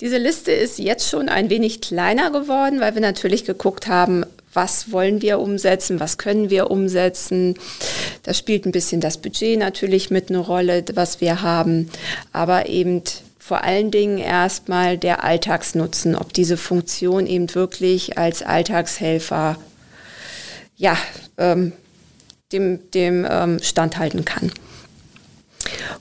Diese 0.01 0.19
Liste 0.19 0.53
ist 0.53 0.79
jetzt 0.79 1.09
schon 1.09 1.31
ein 1.31 1.49
wenig 1.49 1.81
kleiner 1.81 2.31
geworden, 2.31 2.81
weil 2.81 2.95
wir 2.95 3.01
natürlich 3.01 3.45
geguckt 3.45 3.87
haben, 3.87 4.25
was 4.53 4.93
wollen 4.93 5.23
wir 5.23 5.39
umsetzen, 5.39 5.99
was 5.99 6.19
können 6.19 6.51
wir 6.51 6.71
umsetzen. 6.71 7.55
Da 8.23 8.35
spielt 8.35 8.67
ein 8.67 8.73
bisschen 8.73 9.01
das 9.01 9.17
Budget 9.17 9.59
natürlich 9.59 10.11
mit 10.11 10.29
eine 10.29 10.39
Rolle, 10.41 10.85
was 10.93 11.23
wir 11.23 11.41
haben, 11.41 11.91
aber 12.33 12.69
eben 12.69 13.03
vor 13.39 13.65
allen 13.65 13.91
Dingen 13.91 14.19
erstmal 14.19 14.99
der 14.99 15.25
Alltagsnutzen, 15.25 16.17
ob 16.17 16.35
diese 16.35 16.59
Funktion 16.59 17.27
eben 17.27 17.55
wirklich 17.55 18.19
als 18.19 18.43
Alltagshelfer 18.43 19.57
ja, 20.77 20.97
ähm, 21.39 21.73
dem, 22.53 22.91
dem 22.93 23.27
ähm, 23.29 23.59
standhalten 23.63 24.25
kann. 24.25 24.53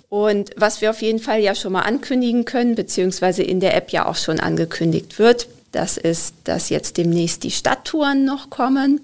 Und 0.10 0.52
was 0.58 0.82
wir 0.82 0.90
auf 0.90 1.02
jeden 1.02 1.20
Fall 1.20 1.40
ja 1.40 1.56
schon 1.56 1.74
mal 1.74 1.82
ankündigen 1.82 2.46
können, 2.46 2.76
beziehungsweise 2.76 3.44
in 3.44 3.60
der 3.60 3.76
App 3.76 3.92
ja 3.92 4.06
auch 4.06 4.16
schon 4.16 4.40
angekündigt 4.40 5.20
wird, 5.20 5.48
das 5.72 5.98
ist, 5.98 6.36
dass 6.44 6.70
jetzt 6.70 6.98
demnächst 6.98 7.44
die 7.44 7.52
Stadttouren 7.52 8.26
noch 8.26 8.50
kommen. 8.50 9.02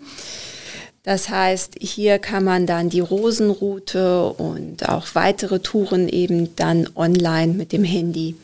Das 1.04 1.30
heißt, 1.30 1.76
hier 1.80 2.20
kann 2.20 2.44
man 2.44 2.66
dann 2.66 2.90
die 2.90 3.00
Rosenroute 3.00 4.26
und 4.26 4.90
auch 4.90 5.08
weitere 5.14 5.60
Touren 5.60 6.10
eben 6.10 6.54
dann 6.58 6.90
online 6.96 7.54
mit 7.54 7.72
dem 7.72 7.86
Handy 7.86 8.36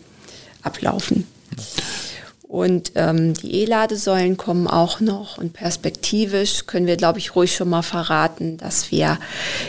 ablaufen. 0.62 1.28
Und 2.54 2.92
ähm, 2.94 3.34
die 3.34 3.62
E-Ladesäulen 3.62 4.38
kommen 4.38 4.68
auch 4.68 5.00
noch 5.00 5.40
und 5.40 5.54
perspektivisch 5.54 6.68
können 6.68 6.86
wir, 6.86 6.98
glaube 6.98 7.18
ich, 7.18 7.36
ruhig 7.36 7.56
schon 7.56 7.70
mal 7.70 7.82
verraten, 7.82 8.58
dass 8.58 8.92
wir 8.92 9.18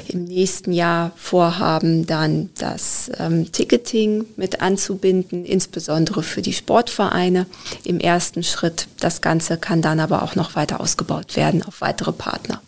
im 0.06 0.24
nächsten 0.24 0.70
Jahr 0.70 1.10
vorhaben, 1.16 2.04
dann 2.04 2.50
das 2.58 3.10
ähm, 3.18 3.50
Ticketing 3.50 4.26
mit 4.36 4.60
anzubinden, 4.60 5.46
insbesondere 5.46 6.22
für 6.22 6.42
die 6.42 6.52
Sportvereine 6.52 7.46
im 7.84 8.00
ersten 8.00 8.42
Schritt. 8.42 8.86
Das 9.00 9.22
Ganze 9.22 9.56
kann 9.56 9.80
dann 9.80 9.98
aber 9.98 10.22
auch 10.22 10.34
noch 10.34 10.54
weiter 10.54 10.78
ausgebaut 10.78 11.36
werden 11.36 11.62
auf 11.62 11.80
weitere 11.80 12.12
Partner 12.12 12.60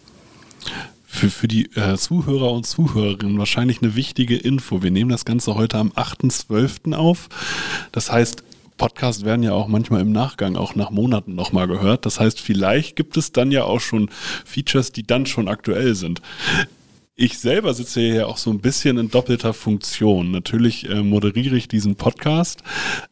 für, 1.17 1.31
für 1.31 1.49
die 1.49 1.65
äh, 1.77 1.97
Zuhörer 1.97 2.53
und 2.53 2.67
Zuhörerinnen 2.67 3.39
wahrscheinlich 3.39 3.83
eine 3.83 3.97
wichtige 3.97 4.37
Info. 4.37 4.83
Wir 4.83 4.91
nehmen 4.91 5.11
das 5.11 5.25
Ganze 5.25 5.55
heute 5.55 5.79
am 5.79 5.91
8.12. 5.93 6.95
auf. 6.95 7.29
Das 7.91 8.13
heißt, 8.13 8.45
Podcasts 8.77 9.25
werden 9.25 9.43
ja 9.43 9.53
auch 9.53 9.69
manchmal 9.69 10.01
im 10.01 10.13
Nachgang, 10.13 10.57
auch 10.57 10.75
nach 10.75 10.91
Monaten 10.91 11.35
nochmal 11.35 11.67
gehört. 11.67 12.07
Das 12.07 12.21
heißt, 12.21 12.41
vielleicht 12.41 12.97
gibt 12.97 13.17
es 13.17 13.33
dann 13.33 13.51
ja 13.51 13.65
auch 13.65 13.81
schon 13.81 14.11
Features, 14.45 14.93
die 14.93 15.07
dann 15.07 15.27
schon 15.27 15.49
aktuell 15.49 15.95
sind. 15.95 16.21
Ich 17.19 17.39
selber 17.39 17.73
sitze 17.73 18.03
hier 18.03 18.29
auch 18.29 18.37
so 18.37 18.51
ein 18.51 18.61
bisschen 18.61 18.99
in 18.99 19.09
doppelter 19.09 19.55
Funktion. 19.55 20.33
Natürlich 20.33 20.87
äh, 20.91 21.03
moderiere 21.03 21.57
ich 21.57 21.67
diesen 21.67 21.97
Podcast, 21.97 22.63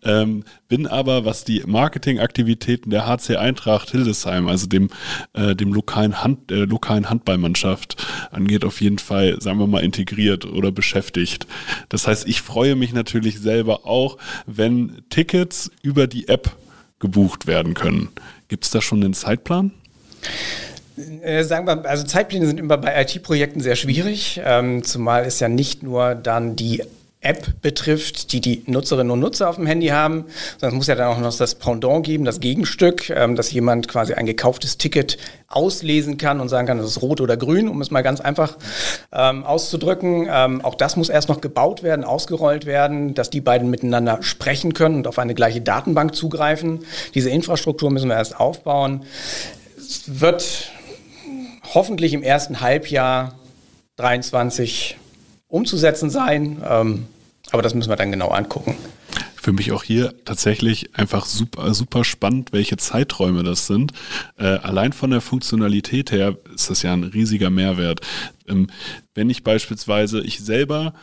ähm, 0.02 0.44
bin 0.68 0.86
aber, 0.86 1.24
was 1.24 1.44
die 1.44 1.62
Marketingaktivitäten 1.64 2.90
der 2.90 3.06
HC 3.06 3.36
Eintracht 3.36 3.92
Hildesheim, 3.92 4.46
also 4.46 4.66
dem, 4.66 4.90
äh, 5.32 5.56
dem 5.56 5.72
lokalen, 5.72 6.22
Hand, 6.22 6.52
äh, 6.52 6.66
lokalen 6.66 7.08
Handballmannschaft 7.08 8.06
angeht, 8.30 8.66
auf 8.66 8.82
jeden 8.82 8.98
Fall, 8.98 9.40
sagen 9.40 9.58
wir 9.58 9.66
mal, 9.66 9.82
integriert 9.82 10.44
oder 10.44 10.70
beschäftigt. 10.70 11.46
Das 11.88 12.06
heißt, 12.06 12.28
ich 12.28 12.42
freue 12.42 12.76
mich 12.76 12.92
natürlich 12.92 13.40
selber 13.40 13.86
auch, 13.86 14.18
wenn 14.44 15.00
Tickets 15.08 15.70
über 15.80 16.06
die 16.08 16.28
App 16.28 16.54
gebucht 16.98 17.46
werden 17.46 17.72
können. 17.72 18.10
Gibt 18.48 18.64
es 18.64 18.70
da 18.70 18.82
schon 18.82 19.02
einen 19.02 19.14
Zeitplan? 19.14 19.70
Äh, 21.22 21.42
sagen 21.44 21.66
wir, 21.66 21.84
also 21.86 22.04
Zeitpläne 22.04 22.46
sind 22.46 22.60
immer 22.60 22.76
bei 22.78 23.02
IT-Projekten 23.02 23.60
sehr 23.60 23.76
schwierig, 23.76 24.40
ähm, 24.44 24.84
zumal 24.84 25.24
es 25.24 25.40
ja 25.40 25.48
nicht 25.48 25.82
nur 25.82 26.14
dann 26.14 26.54
die 26.54 26.82
App 27.24 27.60
betrifft, 27.62 28.32
die 28.32 28.40
die 28.40 28.62
Nutzerinnen 28.66 29.10
und 29.10 29.18
Nutzer 29.18 29.48
auf 29.48 29.56
dem 29.56 29.66
Handy 29.66 29.88
haben, 29.88 30.26
sondern 30.58 30.74
es 30.74 30.74
muss 30.74 30.86
ja 30.86 30.94
dann 30.94 31.08
auch 31.08 31.18
noch 31.18 31.36
das 31.36 31.54
Pendant 31.54 32.04
geben, 32.04 32.24
das 32.24 32.38
Gegenstück, 32.38 33.10
ähm, 33.10 33.34
dass 33.34 33.50
jemand 33.50 33.88
quasi 33.88 34.14
ein 34.14 34.26
gekauftes 34.26 34.78
Ticket 34.78 35.16
auslesen 35.48 36.18
kann 36.18 36.40
und 36.40 36.48
sagen 36.48 36.66
kann, 36.66 36.78
das 36.78 36.86
ist 36.86 37.02
rot 37.02 37.20
oder 37.20 37.36
grün, 37.36 37.68
um 37.68 37.80
es 37.80 37.90
mal 37.90 38.02
ganz 38.02 38.20
einfach 38.20 38.56
ähm, 39.12 39.44
auszudrücken. 39.44 40.28
Ähm, 40.30 40.60
auch 40.64 40.74
das 40.74 40.96
muss 40.96 41.08
erst 41.08 41.28
noch 41.28 41.40
gebaut 41.40 41.82
werden, 41.82 42.04
ausgerollt 42.04 42.66
werden, 42.66 43.14
dass 43.14 43.30
die 43.30 43.40
beiden 43.40 43.70
miteinander 43.70 44.18
sprechen 44.22 44.74
können 44.74 44.96
und 44.96 45.06
auf 45.06 45.18
eine 45.18 45.34
gleiche 45.34 45.62
Datenbank 45.62 46.14
zugreifen. 46.14 46.84
Diese 47.14 47.30
Infrastruktur 47.30 47.90
müssen 47.90 48.08
wir 48.08 48.16
erst 48.16 48.38
aufbauen. 48.38 49.04
Es 49.78 50.20
wird 50.20 50.72
hoffentlich 51.74 52.14
im 52.14 52.22
ersten 52.22 52.60
Halbjahr 52.60 53.34
23 53.96 54.96
umzusetzen 55.48 56.10
sein. 56.10 56.62
Ähm, 56.66 57.06
aber 57.50 57.62
das 57.62 57.74
müssen 57.74 57.90
wir 57.90 57.96
dann 57.96 58.10
genau 58.10 58.28
angucken. 58.28 58.76
Für 59.36 59.52
mich 59.52 59.72
auch 59.72 59.82
hier 59.82 60.14
tatsächlich 60.24 60.96
einfach 60.98 61.26
super, 61.26 61.74
super 61.74 62.02
spannend, 62.02 62.52
welche 62.52 62.78
Zeiträume 62.78 63.42
das 63.42 63.66
sind. 63.66 63.92
Äh, 64.38 64.44
allein 64.46 64.94
von 64.94 65.10
der 65.10 65.20
Funktionalität 65.20 66.10
her 66.10 66.38
ist 66.54 66.70
das 66.70 66.82
ja 66.82 66.94
ein 66.94 67.04
riesiger 67.04 67.50
Mehrwert. 67.50 68.00
Ähm, 68.48 68.68
wenn 69.14 69.28
ich 69.28 69.44
beispielsweise 69.44 70.22
ich 70.22 70.40
selber 70.40 70.94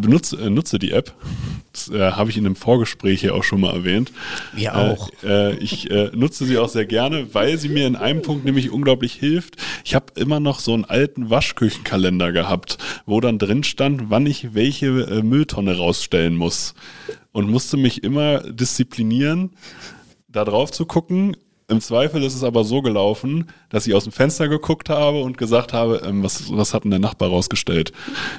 benutze, 0.00 0.36
äh, 0.36 0.50
nutze 0.50 0.78
die 0.78 0.92
App. 0.92 1.14
Das 1.72 1.88
äh, 1.88 2.12
habe 2.12 2.30
ich 2.30 2.36
in 2.36 2.46
einem 2.46 2.56
Vorgespräch 2.56 3.20
hier 3.20 3.34
auch 3.34 3.44
schon 3.44 3.60
mal 3.60 3.74
erwähnt. 3.74 4.12
Wir 4.54 4.74
auch. 4.74 5.10
Äh, 5.22 5.50
äh, 5.50 5.56
ich 5.56 5.90
äh, 5.90 6.10
nutze 6.14 6.44
sie 6.46 6.58
auch 6.58 6.68
sehr 6.68 6.86
gerne, 6.86 7.34
weil 7.34 7.58
sie 7.58 7.68
mir 7.68 7.86
in 7.86 7.96
einem 7.96 8.22
Punkt 8.22 8.44
nämlich 8.44 8.70
unglaublich 8.70 9.14
hilft. 9.14 9.56
Ich 9.84 9.94
habe 9.94 10.06
immer 10.16 10.40
noch 10.40 10.60
so 10.60 10.72
einen 10.72 10.84
alten 10.84 11.30
Waschküchenkalender 11.30 12.32
gehabt, 12.32 12.78
wo 13.04 13.20
dann 13.20 13.38
drin 13.38 13.64
stand, 13.64 14.10
wann 14.10 14.26
ich 14.26 14.54
welche 14.54 14.86
äh, 14.86 15.22
Mülltonne 15.22 15.76
rausstellen 15.76 16.34
muss. 16.34 16.74
Und 17.32 17.50
musste 17.50 17.76
mich 17.76 18.02
immer 18.02 18.40
disziplinieren, 18.40 19.50
da 20.28 20.44
drauf 20.44 20.72
zu 20.72 20.86
gucken 20.86 21.36
im 21.68 21.80
Zweifel 21.80 22.22
ist 22.22 22.34
es 22.34 22.44
aber 22.44 22.62
so 22.62 22.80
gelaufen, 22.80 23.48
dass 23.70 23.86
ich 23.88 23.94
aus 23.94 24.04
dem 24.04 24.12
Fenster 24.12 24.48
geguckt 24.48 24.88
habe 24.88 25.22
und 25.22 25.36
gesagt 25.36 25.72
habe, 25.72 26.00
ähm, 26.06 26.22
was, 26.22 26.44
was 26.52 26.72
hat 26.72 26.84
denn 26.84 26.92
der 26.92 27.00
Nachbar 27.00 27.28
rausgestellt? 27.28 27.92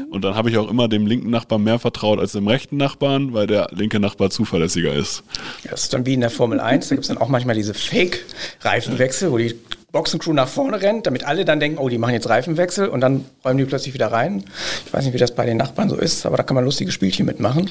Und 0.09 0.23
dann 0.23 0.35
habe 0.35 0.49
ich 0.49 0.57
auch 0.57 0.69
immer 0.69 0.87
dem 0.87 1.05
linken 1.05 1.29
Nachbarn 1.29 1.63
mehr 1.63 1.77
vertraut 1.77 2.19
als 2.19 2.31
dem 2.31 2.47
rechten 2.47 2.77
Nachbarn, 2.77 3.33
weil 3.33 3.45
der 3.45 3.67
linke 3.71 3.99
Nachbar 3.99 4.29
zuverlässiger 4.29 4.93
ist. 4.93 5.23
Das 5.69 5.83
ist 5.83 5.93
dann 5.93 6.05
wie 6.05 6.13
in 6.13 6.21
der 6.21 6.29
Formel 6.29 6.61
1, 6.61 6.87
da 6.87 6.95
gibt 6.95 7.03
es 7.03 7.09
dann 7.09 7.17
auch 7.17 7.27
manchmal 7.27 7.55
diese 7.55 7.73
Fake-Reifenwechsel, 7.73 9.29
wo 9.29 9.37
die 9.37 9.55
Boxencrew 9.93 10.33
nach 10.33 10.49
vorne 10.49 10.81
rennt, 10.81 11.07
damit 11.07 11.23
alle 11.23 11.45
dann 11.45 11.61
denken, 11.61 11.77
oh, 11.77 11.87
die 11.87 11.97
machen 11.97 12.13
jetzt 12.13 12.27
Reifenwechsel 12.27 12.89
und 12.89 12.99
dann 12.99 13.23
räumen 13.45 13.57
die 13.57 13.65
plötzlich 13.65 13.93
wieder 13.93 14.11
rein. 14.11 14.43
Ich 14.85 14.93
weiß 14.93 15.05
nicht, 15.05 15.13
wie 15.13 15.17
das 15.17 15.33
bei 15.33 15.45
den 15.45 15.55
Nachbarn 15.55 15.89
so 15.89 15.95
ist, 15.95 16.25
aber 16.25 16.35
da 16.35 16.43
kann 16.43 16.55
man 16.55 16.65
lustige 16.65 16.91
Spielchen 16.91 17.25
mitmachen. 17.25 17.69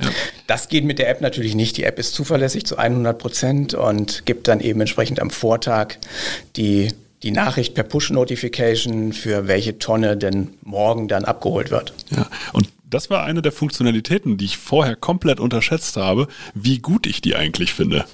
Ja. 0.00 0.08
Das 0.46 0.68
geht 0.68 0.84
mit 0.84 0.98
der 0.98 1.10
App 1.10 1.20
natürlich 1.20 1.54
nicht. 1.54 1.76
Die 1.76 1.84
App 1.84 1.98
ist 1.98 2.14
zuverlässig 2.14 2.64
zu 2.64 2.78
100 2.78 3.18
Prozent 3.18 3.74
und 3.74 4.24
gibt 4.24 4.48
dann 4.48 4.60
eben 4.60 4.80
entsprechend 4.80 5.20
am 5.20 5.28
Vortag 5.28 5.96
die, 6.56 6.94
die 7.22 7.32
Nachricht 7.32 7.74
per 7.74 7.84
Push-Notification, 7.84 9.12
für 9.12 9.46
welche 9.46 9.78
Tonne 9.78 10.16
denn 10.16 10.48
morgen 10.62 11.06
dann 11.06 11.26
abgeholt 11.26 11.70
wird. 11.70 11.92
Ja, 12.10 12.28
und 12.54 12.68
das 12.88 13.10
war 13.10 13.24
eine 13.24 13.42
der 13.42 13.52
Funktionalitäten, 13.52 14.38
die 14.38 14.46
ich 14.46 14.56
vorher 14.56 14.96
komplett 14.96 15.38
unterschätzt 15.38 15.98
habe, 15.98 16.28
wie 16.54 16.78
gut 16.78 17.06
ich 17.06 17.20
die 17.20 17.36
eigentlich 17.36 17.74
finde. 17.74 18.06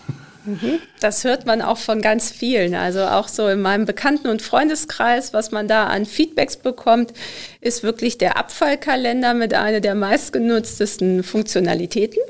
Das 1.01 1.25
hört 1.25 1.47
man 1.47 1.63
auch 1.63 1.79
von 1.79 2.03
ganz 2.03 2.31
vielen. 2.31 2.75
Also 2.75 3.03
auch 3.05 3.29
so 3.29 3.49
in 3.49 3.63
meinem 3.63 3.87
Bekannten- 3.87 4.29
und 4.29 4.43
Freundeskreis, 4.43 5.33
was 5.33 5.51
man 5.51 5.69
da 5.69 5.87
an 5.87 6.07
Feedbacks 6.07 6.57
bekommt, 6.57 7.13
ist 7.61 7.83
wirklich 7.83 8.19
der 8.19 8.37
Abfallkalender 8.37 9.35
mit 9.35 9.55
einer 9.55 9.81
der 9.81 9.95
meistgenutztesten 9.95 11.23
Funktionalitäten. 11.23 12.21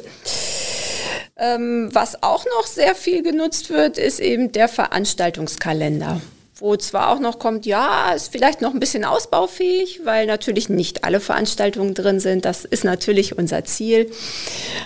Ähm, 1.37 1.89
was 1.93 2.23
auch 2.23 2.45
noch 2.45 2.67
sehr 2.67 2.95
viel 2.95 3.23
genutzt 3.23 3.71
wird, 3.71 3.99
ist 3.99 4.21
eben 4.21 4.53
der 4.53 4.69
Veranstaltungskalender 4.69 6.21
wo 6.57 6.77
zwar 6.77 7.11
auch 7.11 7.19
noch 7.19 7.39
kommt, 7.39 7.67
ja, 7.67 8.13
ist 8.13 8.31
vielleicht 8.31 8.61
noch 8.61 8.73
ein 8.73 8.81
bisschen 8.81 9.05
ausbaufähig, 9.05 10.03
weil 10.05 10.27
natürlich 10.27 10.69
nicht 10.69 11.05
alle 11.05 11.21
Veranstaltungen 11.21 11.95
drin 11.95 12.21
sind. 12.21 12.45
Das 12.45 12.65
ist 12.65 12.85
natürlich 12.85 13.37
unser 13.37 13.65
Ziel. 13.65 14.11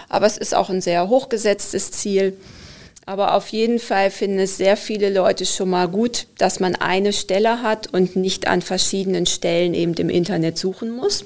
Aber 0.09 0.27
es 0.27 0.39
ist 0.39 0.55
auch 0.55 0.71
ein 0.71 0.81
sehr 0.81 1.09
hochgesetztes 1.09 1.91
Ziel. 1.91 2.37
Aber 3.09 3.33
auf 3.33 3.49
jeden 3.49 3.79
Fall 3.79 4.11
finden 4.11 4.39
es 4.39 4.59
sehr 4.59 4.77
viele 4.77 5.09
Leute 5.09 5.47
schon 5.47 5.71
mal 5.71 5.89
gut, 5.89 6.27
dass 6.37 6.61
man 6.61 6.75
eine 6.75 7.15
Stelle 7.15 7.63
hat 7.63 7.87
und 7.87 8.17
nicht 8.17 8.47
an 8.47 8.61
verschiedenen 8.61 9.25
Stellen 9.25 9.73
eben 9.73 9.95
im 9.95 10.11
Internet 10.11 10.59
suchen 10.59 10.91
muss. 10.91 11.25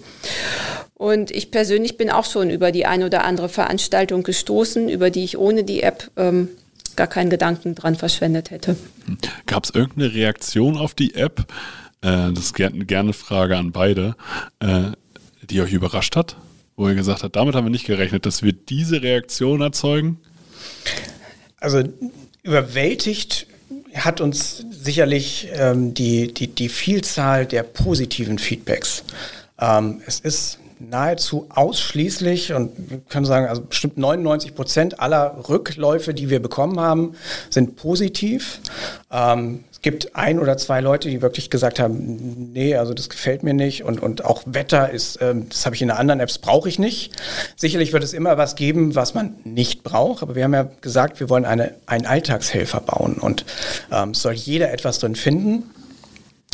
Und 0.95 1.33
ich 1.33 1.51
persönlich 1.51 1.97
bin 1.97 2.09
auch 2.09 2.25
schon 2.25 2.51
über 2.51 2.71
die 2.71 2.87
ein 2.87 3.03
oder 3.03 3.25
andere 3.25 3.49
Veranstaltung 3.49 4.23
gestoßen, 4.23 4.89
über 4.89 5.11
die 5.11 5.25
ich 5.25 5.37
ohne 5.37 5.65
die 5.65 5.83
App 5.83 6.09
ähm, 6.17 6.51
gar 6.95 7.09
keinen 7.09 7.31
Gedanken 7.31 7.75
dran 7.75 7.97
verschwendet 7.97 8.53
hätte. 8.53 8.77
Gab 9.47 9.65
es 9.65 9.71
irgendeine 9.71 10.15
Reaktion 10.15 10.77
auf 10.77 10.95
die 10.95 11.17
App? 11.17 11.41
Äh, 12.03 12.31
das 12.33 12.45
ist 12.45 12.55
gerne, 12.55 12.85
gerne 12.85 13.13
Frage 13.13 13.57
an 13.57 13.73
beide, 13.73 14.15
äh, 14.61 14.93
die 15.51 15.61
euch 15.61 15.73
überrascht 15.73 16.15
hat, 16.15 16.37
wo 16.77 16.89
ihr 16.89 16.95
gesagt 16.95 17.25
habt, 17.25 17.35
damit 17.35 17.57
haben 17.57 17.67
wir 17.67 17.71
nicht 17.71 17.87
gerechnet, 17.87 18.25
dass 18.25 18.45
wir 18.45 18.53
diese 18.53 19.03
Reaktion 19.03 19.63
erzeugen? 19.63 20.21
Also 21.63 21.85
überwältigt 22.43 23.47
hat 23.95 24.21
uns 24.21 24.65
sicherlich 24.71 25.49
ähm, 25.55 25.95
die, 25.95 26.35
die, 26.35 26.49
die 26.49 26.69
Vielzahl 26.69 27.47
der 27.47 27.63
positiven 27.63 28.39
Feedbacks. 28.39 29.05
Ähm, 29.61 30.03
es 30.07 30.19
ist 30.19 30.59
nahezu 30.89 31.47
ausschließlich 31.51 32.53
und 32.53 32.73
wir 32.91 32.99
können 33.09 33.27
sagen, 33.27 33.47
also 33.47 33.63
bestimmt 33.63 33.99
99 33.99 34.55
Prozent 34.55 35.01
aller 35.01 35.49
Rückläufe, 35.49 36.15
die 36.15 36.31
wir 36.31 36.41
bekommen 36.41 36.81
haben, 36.81 37.15
sind 37.51 37.77
positiv. 37.77 38.61
Ähm, 39.11 39.65
gibt 39.83 40.15
ein 40.15 40.39
oder 40.39 40.57
zwei 40.57 40.81
Leute, 40.81 41.11
die 41.11 41.21
wirklich 41.23 41.51
gesagt 41.51 41.81
haben, 41.81 42.53
nee, 42.53 42.77
also 42.77 42.95
das 42.95 43.09
gefällt 43.09 43.43
mir 43.43 43.53
nicht 43.53 43.83
und, 43.83 44.01
und 44.01 44.25
auch 44.25 44.43
Wetter 44.47 44.91
ist, 44.91 45.19
ähm, 45.21 45.49
das 45.49 45.67
habe 45.67 45.75
ich 45.75 45.83
in 45.83 45.91
anderen 45.91 46.21
Apps, 46.21 46.39
brauche 46.39 46.69
ich 46.69 46.79
nicht. 46.79 47.13
Sicherlich 47.57 47.93
wird 47.93 48.05
es 48.05 48.13
immer 48.13 48.39
was 48.39 48.55
geben, 48.55 48.95
was 48.95 49.15
man 49.15 49.35
nicht 49.43 49.83
braucht, 49.83 50.23
aber 50.23 50.37
wir 50.37 50.45
haben 50.45 50.55
ja 50.55 50.69
gesagt, 50.81 51.19
wir 51.19 51.29
wollen 51.29 51.45
eine, 51.45 51.75
einen 51.87 52.07
Alltagshelfer 52.07 52.81
bauen 52.81 53.15
und 53.15 53.45
ähm, 53.91 54.15
soll 54.15 54.35
jeder 54.35 54.73
etwas 54.73 55.01
drin 55.01 55.17
finden. 55.17 55.65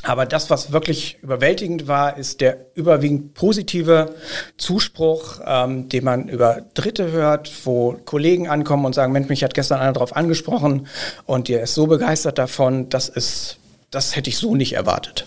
Aber 0.05 0.27
das, 0.27 0.49
was 0.49 0.73
wirklich 0.73 1.19
überwältigend 1.23 1.89
war, 1.89 2.17
ist 2.17 2.41
der 2.41 2.67
überwiegend 2.75 3.35
positive 3.35 4.15
Zuspruch, 4.57 5.41
ähm, 5.45 5.89
den 5.89 6.05
man 6.05 6.29
über 6.29 6.63
Dritte 6.75 7.11
hört, 7.11 7.51
wo 7.65 7.97
Kollegen 8.05 8.49
ankommen 8.49 8.85
und 8.85 8.95
sagen, 8.95 9.13
Mensch, 9.13 9.29
mich 9.29 9.43
hat 9.43 9.55
gestern 9.55 9.81
einer 9.81 9.93
darauf 9.93 10.15
angesprochen 10.15 10.87
und 11.27 11.49
ihr 11.49 11.61
ist 11.61 11.75
so 11.75 11.87
begeistert 11.87 12.39
davon, 12.39 12.89
das 12.89 13.09
ist, 13.09 13.59
das 13.91 14.15
hätte 14.15 14.31
ich 14.31 14.39
so 14.39 14.55
nicht 14.55 14.75
erwartet. 14.75 15.27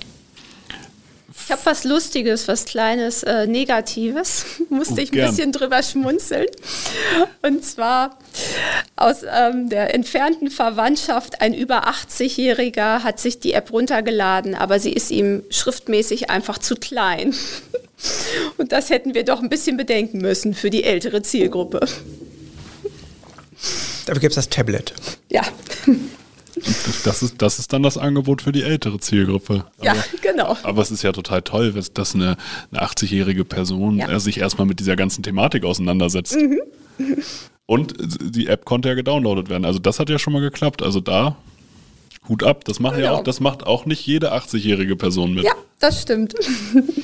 Ich 1.51 1.57
habe 1.57 1.65
was 1.65 1.83
Lustiges, 1.83 2.47
was 2.47 2.63
Kleines, 2.63 3.23
äh, 3.23 3.45
Negatives. 3.45 4.45
Musste 4.69 4.93
oh, 4.93 4.97
ich 4.99 5.09
ein 5.09 5.15
gern. 5.15 5.29
bisschen 5.31 5.51
drüber 5.51 5.83
schmunzeln. 5.83 6.45
Und 7.41 7.65
zwar 7.65 8.17
aus 8.95 9.23
ähm, 9.29 9.67
der 9.67 9.93
entfernten 9.93 10.49
Verwandtschaft, 10.49 11.41
ein 11.41 11.53
über 11.53 11.89
80-Jähriger 11.89 13.03
hat 13.03 13.19
sich 13.19 13.41
die 13.41 13.51
App 13.51 13.73
runtergeladen, 13.73 14.55
aber 14.55 14.79
sie 14.79 14.93
ist 14.93 15.11
ihm 15.11 15.43
schriftmäßig 15.49 16.29
einfach 16.29 16.57
zu 16.57 16.75
klein. 16.75 17.35
Und 18.57 18.71
das 18.71 18.89
hätten 18.89 19.13
wir 19.13 19.25
doch 19.25 19.41
ein 19.41 19.49
bisschen 19.49 19.75
bedenken 19.75 20.19
müssen 20.19 20.53
für 20.53 20.69
die 20.69 20.85
ältere 20.85 21.21
Zielgruppe. 21.21 21.81
Dafür 24.05 24.21
gibt 24.21 24.31
es 24.31 24.35
das 24.35 24.47
Tablet. 24.47 24.93
Ja. 25.29 25.43
Das 27.03 27.23
ist, 27.23 27.41
das 27.41 27.59
ist 27.59 27.73
dann 27.73 27.83
das 27.83 27.97
Angebot 27.97 28.41
für 28.41 28.51
die 28.51 28.63
ältere 28.63 28.99
Zielgruppe. 28.99 29.65
Aber, 29.77 29.85
ja, 29.85 29.95
genau. 30.21 30.57
Aber 30.63 30.81
es 30.81 30.91
ist 30.91 31.01
ja 31.03 31.11
total 31.11 31.41
toll, 31.41 31.73
dass 31.93 32.15
eine, 32.15 32.37
eine 32.71 32.83
80-jährige 32.83 33.45
Person 33.45 33.97
ja. 33.97 34.19
sich 34.19 34.39
erstmal 34.39 34.67
mit 34.67 34.79
dieser 34.79 34.95
ganzen 34.95 35.23
Thematik 35.23 35.63
auseinandersetzt. 35.63 36.35
Mhm. 36.35 36.59
Und 37.65 37.95
die 37.99 38.47
App 38.47 38.65
konnte 38.65 38.89
ja 38.89 38.95
gedownloadet 38.95 39.49
werden. 39.49 39.65
Also 39.65 39.79
das 39.79 39.99
hat 39.99 40.09
ja 40.09 40.19
schon 40.19 40.33
mal 40.33 40.41
geklappt. 40.41 40.81
Also 40.81 40.99
da 40.99 41.37
Hut 42.27 42.43
ab. 42.43 42.65
Das 42.65 42.79
macht 42.79 42.95
genau. 42.95 43.05
ja 43.07 43.11
auch, 43.13 43.23
das 43.23 43.39
macht 43.39 43.65
auch 43.65 43.85
nicht 43.85 44.05
jede 44.05 44.33
80-jährige 44.33 44.95
Person 44.95 45.33
mit. 45.33 45.43
Ja, 45.43 45.53
das 45.79 46.01
stimmt. 46.01 46.35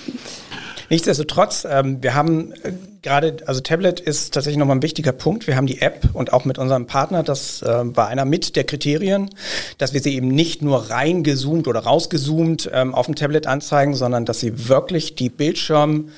Nichtsdestotrotz, 0.89 1.65
ähm, 1.69 2.01
wir 2.01 2.13
haben 2.13 2.53
äh, 2.63 2.73
gerade, 3.07 3.37
also 3.45 3.61
Tablet 3.61 4.01
ist 4.01 4.33
tatsächlich 4.33 4.57
nochmal 4.57 4.75
ein 4.77 4.81
wichtiger 4.81 5.13
Punkt. 5.13 5.47
Wir 5.47 5.55
haben 5.55 5.65
die 5.65 5.81
App 5.81 6.09
und 6.11 6.33
auch 6.33 6.43
mit 6.43 6.57
unserem 6.57 6.87
Partner, 6.87 7.23
das 7.23 7.61
äh, 7.61 7.95
war 7.95 8.09
einer 8.09 8.25
mit 8.25 8.57
der 8.57 8.65
Kriterien, 8.65 9.29
dass 9.77 9.93
wir 9.93 10.01
sie 10.01 10.13
eben 10.13 10.27
nicht 10.27 10.61
nur 10.61 10.89
reingezoomt 10.89 11.69
oder 11.69 11.79
rausgezoomt 11.79 12.69
ähm, 12.73 12.93
auf 12.93 13.05
dem 13.05 13.15
Tablet 13.15 13.47
anzeigen, 13.47 13.95
sondern 13.95 14.25
dass 14.25 14.41
sie 14.41 14.67
wirklich 14.67 15.15
die 15.15 15.29
Bildschirm 15.29 16.09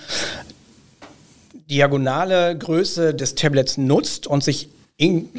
diagonale 1.69 2.57
Größe 2.57 3.13
des 3.13 3.35
Tablets 3.35 3.77
nutzt 3.77 4.25
und 4.25 4.43
sich 4.43 4.69
in, 4.97 5.29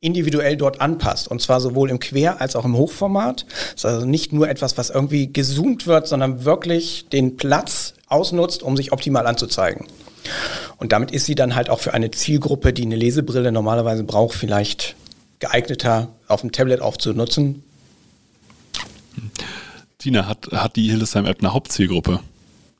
individuell 0.00 0.56
dort 0.56 0.80
anpasst. 0.80 1.28
Und 1.28 1.40
zwar 1.40 1.60
sowohl 1.60 1.88
im 1.90 2.00
Quer- 2.00 2.40
als 2.40 2.56
auch 2.56 2.64
im 2.64 2.76
Hochformat. 2.76 3.46
Das 3.48 3.74
ist 3.76 3.84
also 3.84 4.06
nicht 4.06 4.32
nur 4.32 4.48
etwas, 4.48 4.76
was 4.76 4.90
irgendwie 4.90 5.32
gezoomt 5.32 5.86
wird, 5.86 6.08
sondern 6.08 6.44
wirklich 6.44 7.06
den 7.10 7.36
Platz 7.36 7.94
ausnutzt, 8.06 8.62
um 8.62 8.76
sich 8.76 8.92
optimal 8.92 9.26
anzuzeigen. 9.26 9.86
Und 10.78 10.92
damit 10.92 11.10
ist 11.10 11.26
sie 11.26 11.34
dann 11.34 11.54
halt 11.54 11.70
auch 11.70 11.80
für 11.80 11.94
eine 11.94 12.10
Zielgruppe, 12.10 12.72
die 12.72 12.82
eine 12.82 12.96
Lesebrille 12.96 13.52
normalerweise 13.52 14.04
braucht, 14.04 14.34
vielleicht 14.36 14.96
geeigneter 15.38 16.08
auf 16.28 16.40
dem 16.40 16.52
Tablet 16.52 16.80
aufzunutzen. 16.80 17.62
Tina, 19.98 20.26
hat, 20.26 20.48
hat 20.52 20.76
die 20.76 20.90
Hildesheim-App 20.90 21.40
eine 21.40 21.52
Hauptzielgruppe? 21.52 22.20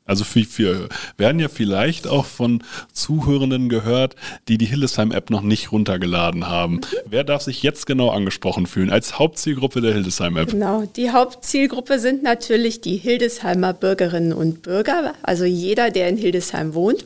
Also 0.06 0.24
wir, 0.34 0.46
wir 0.56 0.88
werden 1.16 1.40
ja 1.40 1.48
vielleicht 1.48 2.06
auch 2.06 2.24
von 2.24 2.62
Zuhörenden 2.92 3.68
gehört, 3.68 4.14
die 4.48 4.56
die 4.56 4.66
Hildesheim-App 4.66 5.30
noch 5.30 5.42
nicht 5.42 5.72
runtergeladen 5.72 6.46
haben. 6.46 6.80
Wer 7.06 7.24
darf 7.24 7.42
sich 7.42 7.62
jetzt 7.62 7.86
genau 7.86 8.10
angesprochen 8.10 8.66
fühlen 8.66 8.90
als 8.90 9.18
Hauptzielgruppe 9.18 9.80
der 9.80 9.92
Hildesheim-App? 9.92 10.50
Genau, 10.50 10.84
die 10.96 11.10
Hauptzielgruppe 11.10 11.98
sind 11.98 12.22
natürlich 12.22 12.80
die 12.80 12.96
Hildesheimer 12.96 13.72
Bürgerinnen 13.72 14.32
und 14.32 14.62
Bürger, 14.62 15.14
also 15.22 15.44
jeder, 15.44 15.90
der 15.90 16.08
in 16.08 16.16
Hildesheim 16.16 16.74
wohnt. 16.74 17.04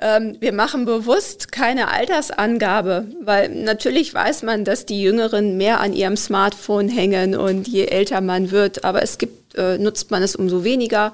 Ähm, 0.00 0.36
wir 0.40 0.52
machen 0.52 0.86
bewusst 0.86 1.52
keine 1.52 1.88
Altersangabe, 1.88 3.06
weil 3.22 3.50
natürlich 3.50 4.12
weiß 4.12 4.42
man, 4.42 4.64
dass 4.64 4.86
die 4.86 5.02
Jüngeren 5.02 5.56
mehr 5.56 5.80
an 5.80 5.92
ihrem 5.92 6.16
Smartphone 6.16 6.88
hängen 6.88 7.36
und 7.36 7.68
je 7.68 7.84
älter 7.84 8.20
man 8.20 8.50
wird, 8.50 8.84
aber 8.84 9.02
es 9.02 9.18
gibt 9.18 9.49
äh, 9.56 9.78
nutzt 9.78 10.10
man 10.10 10.22
es 10.22 10.36
umso 10.36 10.64
weniger. 10.64 11.12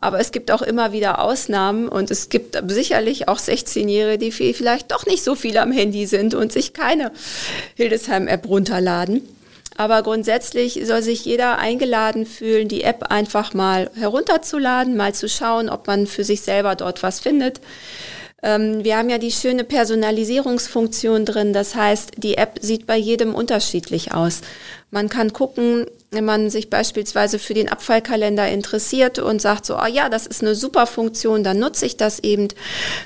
Aber 0.00 0.20
es 0.20 0.32
gibt 0.32 0.50
auch 0.50 0.62
immer 0.62 0.92
wieder 0.92 1.20
Ausnahmen 1.20 1.88
und 1.88 2.10
es 2.10 2.28
gibt 2.28 2.58
sicherlich 2.68 3.28
auch 3.28 3.38
16-Jährige, 3.38 4.18
die 4.18 4.32
vielleicht 4.52 4.92
doch 4.92 5.06
nicht 5.06 5.22
so 5.22 5.34
viel 5.34 5.58
am 5.58 5.72
Handy 5.72 6.06
sind 6.06 6.34
und 6.34 6.52
sich 6.52 6.72
keine 6.72 7.12
Hildesheim-App 7.76 8.48
runterladen. 8.48 9.22
Aber 9.76 10.02
grundsätzlich 10.02 10.80
soll 10.84 11.02
sich 11.02 11.24
jeder 11.24 11.58
eingeladen 11.58 12.24
fühlen, 12.24 12.68
die 12.68 12.82
App 12.82 13.10
einfach 13.10 13.52
mal 13.52 13.90
herunterzuladen, 13.94 14.96
mal 14.96 15.14
zu 15.14 15.28
schauen, 15.28 15.68
ob 15.68 15.86
man 15.86 16.06
für 16.06 16.24
sich 16.24 16.40
selber 16.40 16.76
dort 16.76 17.02
was 17.02 17.20
findet. 17.20 17.60
Ähm, 18.42 18.84
wir 18.84 18.96
haben 18.96 19.10
ja 19.10 19.18
die 19.18 19.32
schöne 19.32 19.64
Personalisierungsfunktion 19.64 21.24
drin. 21.24 21.52
Das 21.52 21.74
heißt, 21.74 22.12
die 22.16 22.38
App 22.38 22.58
sieht 22.60 22.86
bei 22.86 22.96
jedem 22.96 23.34
unterschiedlich 23.34 24.14
aus. 24.14 24.40
Man 24.90 25.08
kann 25.08 25.32
gucken, 25.32 25.86
wenn 26.10 26.24
man 26.24 26.50
sich 26.50 26.70
beispielsweise 26.70 27.38
für 27.38 27.54
den 27.54 27.68
Abfallkalender 27.68 28.48
interessiert 28.48 29.18
und 29.18 29.42
sagt 29.42 29.66
so, 29.66 29.76
oh 29.76 29.86
ja, 29.86 30.08
das 30.08 30.26
ist 30.26 30.42
eine 30.42 30.54
super 30.54 30.86
Funktion, 30.86 31.42
dann 31.42 31.58
nutze 31.58 31.84
ich 31.84 31.96
das 31.96 32.20
eben. 32.20 32.48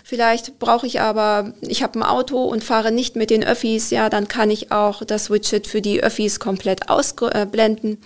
Vielleicht 0.04 0.58
brauche 0.58 0.86
ich 0.86 1.00
aber, 1.00 1.54
ich 1.62 1.82
habe 1.82 1.98
ein 1.98 2.02
Auto 2.02 2.44
und 2.44 2.62
fahre 2.62 2.92
nicht 2.92 3.16
mit 3.16 3.30
den 3.30 3.44
Öffis, 3.44 3.90
ja, 3.90 4.10
dann 4.10 4.28
kann 4.28 4.50
ich 4.50 4.70
auch 4.70 5.04
das 5.04 5.30
Widget 5.30 5.66
für 5.66 5.80
die 5.80 6.02
Öffis 6.02 6.40
komplett 6.40 6.90
ausblenden. 6.90 7.98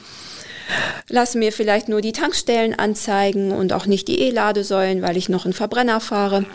Lasse 1.09 1.38
mir 1.38 1.52
vielleicht 1.52 1.88
nur 1.88 2.00
die 2.00 2.12
Tankstellen 2.12 2.78
anzeigen 2.78 3.52
und 3.52 3.72
auch 3.72 3.87
nicht 3.87 4.09
die 4.09 4.20
E-Ladesäulen, 4.20 5.02
weil 5.02 5.16
ich 5.16 5.28
noch 5.28 5.44
einen 5.44 5.54
Verbrenner 5.54 6.00
fahre. 6.00 6.46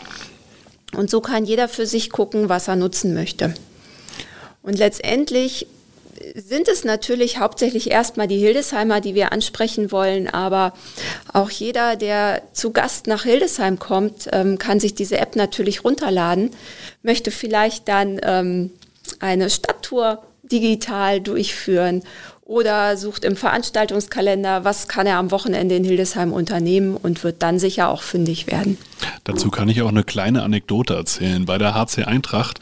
Und 0.95 1.09
so 1.09 1.21
kann 1.21 1.45
jeder 1.45 1.67
für 1.67 1.85
sich 1.85 2.09
gucken, 2.09 2.49
was 2.49 2.67
er 2.67 2.75
nutzen 2.75 3.13
möchte. 3.13 3.53
Und 4.63 4.79
letztendlich 4.79 5.67
sind 6.35 6.67
es 6.67 6.83
natürlich 6.83 7.39
hauptsächlich 7.39 7.91
erstmal 7.91 8.27
die 8.27 8.37
Hildesheimer, 8.37 9.01
die 9.01 9.15
wir 9.15 9.31
ansprechen 9.31 9.91
wollen, 9.91 10.27
aber 10.27 10.73
auch 11.31 11.49
jeder, 11.49 11.95
der 11.95 12.41
zu 12.53 12.71
Gast 12.71 13.07
nach 13.07 13.23
Hildesheim 13.23 13.79
kommt, 13.79 14.29
ähm, 14.31 14.57
kann 14.57 14.79
sich 14.79 14.95
diese 14.95 15.17
App 15.17 15.35
natürlich 15.35 15.83
runterladen, 15.83 16.51
möchte 17.03 17.31
vielleicht 17.31 17.87
dann 17.87 18.19
ähm, 18.23 18.71
eine 19.19 19.49
Stadttour 19.49 20.23
digital 20.43 21.21
durchführen 21.21 22.03
oder 22.43 22.97
sucht 22.97 23.25
im 23.25 23.35
Veranstaltungskalender, 23.35 24.65
was 24.65 24.87
kann 24.87 25.05
er 25.05 25.17
am 25.17 25.31
Wochenende 25.31 25.75
in 25.75 25.83
Hildesheim 25.83 26.33
unternehmen 26.33 26.97
und 26.97 27.23
wird 27.23 27.43
dann 27.43 27.59
sicher 27.59 27.89
auch 27.89 28.01
fündig 28.01 28.47
werden. 28.47 28.77
Dazu 29.23 29.49
kann 29.49 29.69
ich 29.69 29.81
auch 29.81 29.89
eine 29.89 30.03
kleine 30.03 30.43
Anekdote 30.43 30.95
erzählen. 30.95 31.45
Bei 31.45 31.57
der 31.57 31.73
HC 31.73 32.05
Eintracht 32.05 32.59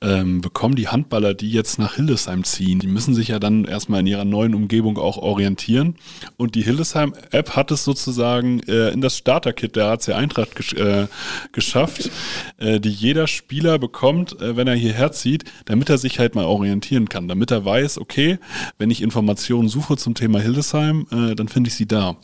ähm, 0.00 0.40
bekommen 0.40 0.76
die 0.76 0.88
Handballer, 0.88 1.34
die 1.34 1.50
jetzt 1.50 1.78
nach 1.78 1.94
Hildesheim 1.96 2.44
ziehen, 2.44 2.78
die 2.78 2.86
müssen 2.86 3.14
sich 3.14 3.28
ja 3.28 3.38
dann 3.38 3.64
erstmal 3.64 4.00
in 4.00 4.06
ihrer 4.06 4.24
neuen 4.24 4.54
Umgebung 4.54 4.98
auch 4.98 5.16
orientieren. 5.16 5.96
Und 6.36 6.54
die 6.54 6.62
Hildesheim-App 6.62 7.56
hat 7.56 7.70
es 7.70 7.84
sozusagen 7.84 8.60
äh, 8.60 8.90
in 8.90 9.00
das 9.00 9.16
Starter-Kit 9.18 9.76
der 9.76 9.86
HC 9.88 10.12
Eintracht 10.12 10.54
gesch 10.56 10.74
äh, 10.74 11.06
geschafft, 11.52 12.10
äh, 12.58 12.80
die 12.80 12.90
jeder 12.90 13.26
Spieler 13.26 13.78
bekommt, 13.78 14.40
äh, 14.40 14.56
wenn 14.56 14.68
er 14.68 14.74
hierher 14.74 15.12
zieht, 15.12 15.44
damit 15.64 15.88
er 15.88 15.98
sich 15.98 16.18
halt 16.18 16.34
mal 16.34 16.44
orientieren 16.44 17.08
kann, 17.08 17.28
damit 17.28 17.50
er 17.50 17.64
weiß, 17.64 17.98
okay, 17.98 18.38
wenn 18.78 18.90
ich 18.90 19.02
Informationen 19.02 19.68
suche 19.68 19.96
zum 19.96 20.14
Thema 20.14 20.40
Hildesheim, 20.40 21.06
äh, 21.10 21.34
dann 21.34 21.48
finde 21.48 21.68
ich 21.68 21.74
sie 21.74 21.86
da. 21.86 22.16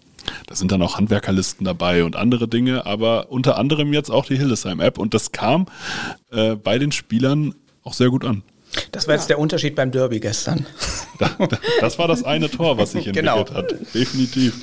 Da 0.46 0.54
sind 0.54 0.72
dann 0.72 0.83
auch 0.83 0.96
Handwerkerlisten 0.96 1.64
dabei 1.64 2.04
und 2.04 2.16
andere 2.16 2.48
Dinge, 2.48 2.87
aber 2.87 3.30
unter 3.30 3.56
anderem 3.59 3.92
jetzt 3.92 4.11
auch 4.11 4.26
die 4.26 4.37
Hildesheim-App. 4.37 4.98
Und 4.98 5.14
das 5.14 5.33
kam 5.33 5.66
äh, 6.30 6.56
bei 6.56 6.78
den 6.78 6.92
Spielern 6.92 7.54
auch 7.83 7.94
sehr 7.94 8.11
gut 8.11 8.24
an. 8.24 8.42
Das 8.92 9.09
war 9.09 9.14
jetzt 9.14 9.28
der 9.28 9.38
Unterschied 9.38 9.74
beim 9.74 9.90
Derby 9.90 10.20
gestern. 10.20 10.66
Da, 11.18 11.28
da, 11.37 11.59
das 11.83 11.98
war 11.98 12.09
das 12.09 12.24
eine 12.24 12.48
Tor, 12.48 12.78
was 12.78 12.92
sich 12.92 13.06
entwickelt 13.09 13.48
genau. 13.48 13.54
hat. 13.54 13.74
Definitiv. 13.92 14.54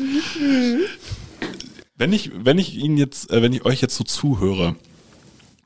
Wenn 1.96 2.12
ich, 2.12 2.32
wenn 2.34 2.58
ich 2.58 2.74
Ihnen 2.74 2.98
jetzt, 2.98 3.30
äh, 3.30 3.44
wenn 3.44 3.54
ich 3.54 3.64
euch 3.64 3.80
jetzt 3.80 3.96
so 3.96 4.04
zuhöre, 4.04 4.76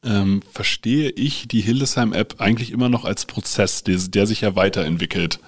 ähm, 0.03 0.41
verstehe 0.51 1.09
ich 1.11 1.47
die 1.47 1.61
Hildesheim-App 1.61 2.41
eigentlich 2.41 2.71
immer 2.71 2.89
noch 2.89 3.05
als 3.05 3.25
Prozess, 3.25 3.83
der, 3.83 3.97
der 3.97 4.27
sich 4.27 4.41
ja 4.41 4.57
weiterentwickelt. 4.57 5.39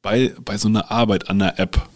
Bei, 0.00 0.34
bei 0.44 0.58
so 0.58 0.66
einer 0.66 0.90
Arbeit 0.90 1.30
an 1.30 1.38
der 1.38 1.60
App, 1.60 1.88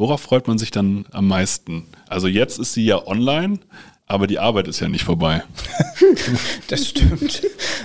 worauf 0.00 0.22
freut 0.22 0.48
man 0.48 0.58
sich 0.58 0.70
dann 0.70 1.04
am 1.12 1.28
meisten? 1.28 1.86
Also 2.08 2.26
jetzt 2.26 2.58
ist 2.58 2.72
sie 2.72 2.84
ja 2.84 3.06
online, 3.06 3.58
aber 4.06 4.26
die 4.26 4.38
Arbeit 4.38 4.66
ist 4.66 4.80
ja 4.80 4.88
nicht 4.88 5.04
vorbei. 5.04 5.44
das 6.68 6.88
stimmt. 6.88 7.42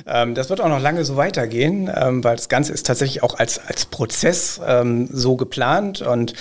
Ähm, 0.07 0.33
das 0.33 0.49
wird 0.49 0.61
auch 0.61 0.69
noch 0.69 0.79
lange 0.79 1.03
so 1.03 1.17
weitergehen, 1.17 1.91
ähm, 1.93 2.23
weil 2.23 2.37
das 2.37 2.47
Ganze 2.47 2.71
ist 2.73 2.85
tatsächlich 2.85 3.21
auch 3.21 3.37
als, 3.37 3.59
als 3.59 3.85
Prozess 3.85 4.61
ähm, 4.65 5.07
so 5.11 5.35
geplant 5.35 6.01
und 6.01 6.33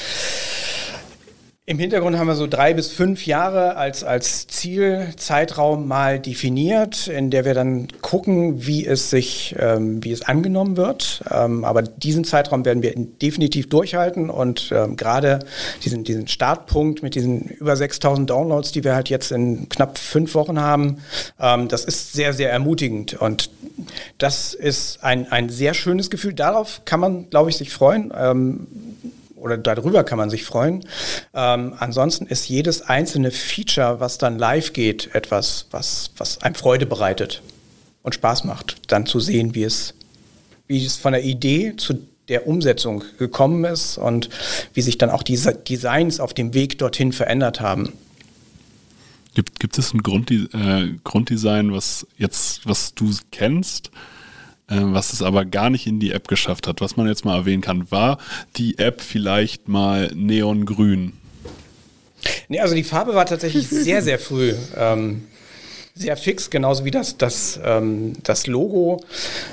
im 1.66 1.78
Hintergrund 1.78 2.18
haben 2.18 2.26
wir 2.26 2.34
so 2.34 2.46
drei 2.46 2.74
bis 2.74 2.92
fünf 2.92 3.24
Jahre 3.24 3.76
als, 3.76 4.04
als 4.04 4.46
Zielzeitraum 4.48 5.88
mal 5.88 6.20
definiert, 6.20 7.06
in 7.06 7.30
der 7.30 7.46
wir 7.46 7.54
dann 7.54 7.88
gucken, 8.02 8.66
wie 8.66 8.84
es 8.84 9.08
sich, 9.08 9.56
ähm, 9.58 10.04
wie 10.04 10.12
es 10.12 10.20
angenommen 10.20 10.76
wird. 10.76 11.24
Ähm, 11.30 11.64
aber 11.64 11.80
diesen 11.80 12.24
Zeitraum 12.24 12.66
werden 12.66 12.82
wir 12.82 12.92
definitiv 12.94 13.70
durchhalten 13.70 14.28
und 14.28 14.72
ähm, 14.74 14.96
gerade 14.96 15.38
diesen, 15.82 16.04
diesen 16.04 16.28
Startpunkt 16.28 17.02
mit 17.02 17.14
diesen 17.14 17.44
über 17.48 17.74
6000 17.76 18.28
Downloads, 18.28 18.72
die 18.72 18.84
wir 18.84 18.94
halt 18.94 19.08
jetzt 19.08 19.32
in 19.32 19.70
knapp 19.70 19.96
fünf 19.96 20.34
Wochen 20.34 20.60
haben, 20.60 20.98
ähm, 21.40 21.68
das 21.68 21.86
ist 21.86 22.12
sehr, 22.12 22.34
sehr 22.34 22.52
ermutigend 22.52 23.14
und 23.14 23.48
das 24.18 24.52
ist 24.52 25.02
ein, 25.02 25.32
ein 25.32 25.48
sehr 25.48 25.72
schönes 25.72 26.10
Gefühl. 26.10 26.34
Darauf 26.34 26.82
kann 26.84 27.00
man, 27.00 27.30
glaube 27.30 27.48
ich, 27.48 27.56
sich 27.56 27.72
freuen 27.72 28.12
ähm, 28.14 28.66
oder 29.44 29.58
darüber 29.58 30.04
kann 30.04 30.16
man 30.16 30.30
sich 30.30 30.44
freuen. 30.44 30.84
Ähm, 31.34 31.74
ansonsten 31.78 32.26
ist 32.26 32.48
jedes 32.48 32.80
einzelne 32.82 33.30
Feature, 33.30 34.00
was 34.00 34.16
dann 34.16 34.38
live 34.38 34.72
geht, 34.72 35.14
etwas, 35.14 35.66
was, 35.70 36.12
was 36.16 36.40
einem 36.42 36.54
Freude 36.54 36.86
bereitet 36.86 37.42
und 38.02 38.14
Spaß 38.14 38.44
macht, 38.44 38.90
dann 38.90 39.04
zu 39.04 39.20
sehen, 39.20 39.54
wie 39.54 39.64
es, 39.64 39.94
wie 40.66 40.84
es 40.84 40.96
von 40.96 41.12
der 41.12 41.22
Idee 41.22 41.74
zu 41.76 41.98
der 42.28 42.46
Umsetzung 42.46 43.04
gekommen 43.18 43.64
ist 43.64 43.98
und 43.98 44.30
wie 44.72 44.80
sich 44.80 44.96
dann 44.96 45.10
auch 45.10 45.22
diese 45.22 45.52
Designs 45.52 46.20
auf 46.20 46.32
dem 46.32 46.54
Weg 46.54 46.78
dorthin 46.78 47.12
verändert 47.12 47.60
haben. 47.60 47.92
Gibt, 49.34 49.60
gibt 49.60 49.76
es 49.76 49.92
ein 49.92 50.02
Grundde 50.02 50.34
äh, 50.54 50.96
Grunddesign, 51.04 51.72
was 51.72 52.06
jetzt, 52.16 52.66
was 52.66 52.94
du 52.94 53.12
kennst, 53.30 53.90
was 54.68 55.12
es 55.12 55.22
aber 55.22 55.44
gar 55.44 55.70
nicht 55.70 55.86
in 55.86 56.00
die 56.00 56.12
App 56.12 56.28
geschafft 56.28 56.66
hat. 56.66 56.80
Was 56.80 56.96
man 56.96 57.06
jetzt 57.06 57.24
mal 57.24 57.36
erwähnen 57.36 57.62
kann, 57.62 57.90
war 57.90 58.18
die 58.56 58.78
App 58.78 59.00
vielleicht 59.00 59.68
mal 59.68 60.10
neongrün? 60.14 61.12
Nee, 62.48 62.60
also 62.60 62.74
die 62.74 62.84
Farbe 62.84 63.14
war 63.14 63.26
tatsächlich 63.26 63.68
sehr, 63.70 64.02
sehr 64.02 64.18
früh. 64.18 64.54
Ähm, 64.76 65.26
sehr 65.96 66.16
fix, 66.16 66.50
genauso 66.50 66.84
wie 66.84 66.90
das, 66.90 67.18
das, 67.18 67.60
ähm, 67.64 68.14
das 68.24 68.48
Logo, 68.48 69.00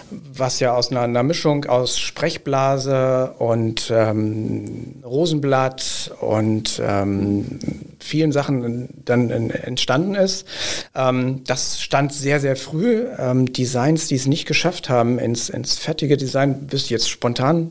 was 0.10 0.60
ja 0.60 0.74
aus 0.74 0.90
einer, 0.90 1.02
einer 1.02 1.22
Mischung 1.22 1.66
aus 1.66 2.00
Sprechblase 2.00 3.36
und 3.38 3.94
ähm, 3.94 4.96
Rosenblatt 5.06 6.12
und 6.20 6.82
ähm, 6.84 7.60
vielen 8.00 8.32
Sachen 8.32 8.90
dann 9.06 9.30
entstanden 9.30 10.16
ist. 10.16 10.48
Ähm, 10.96 11.44
das 11.46 11.80
stand 11.80 12.12
sehr, 12.12 12.40
sehr 12.40 12.56
früh. 12.56 13.06
Ähm, 13.20 13.54
Designs, 13.54 14.08
die 14.08 14.16
es 14.16 14.26
nicht 14.26 14.48
geschafft 14.48 14.90
haben, 14.90 15.20
ins, 15.20 15.50
ins 15.50 15.78
fertige 15.78 16.18
Design, 16.18 16.72
wüsste 16.72 16.88
ich 16.88 16.90
jetzt 16.90 17.10
spontan 17.10 17.70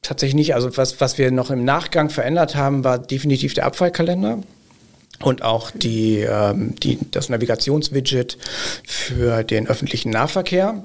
tatsächlich 0.00 0.36
nicht. 0.36 0.54
Also 0.54 0.74
was, 0.78 1.02
was 1.02 1.18
wir 1.18 1.30
noch 1.30 1.50
im 1.50 1.66
Nachgang 1.66 2.08
verändert 2.08 2.56
haben, 2.56 2.82
war 2.82 2.98
definitiv 2.98 3.52
der 3.52 3.66
Abfallkalender 3.66 4.38
und 5.22 5.42
auch 5.42 5.70
die, 5.70 6.18
ähm, 6.18 6.74
die, 6.76 6.98
das 7.10 7.28
Navigationswidget 7.28 8.38
für 8.86 9.44
den 9.44 9.66
öffentlichen 9.66 10.10
Nahverkehr. 10.10 10.82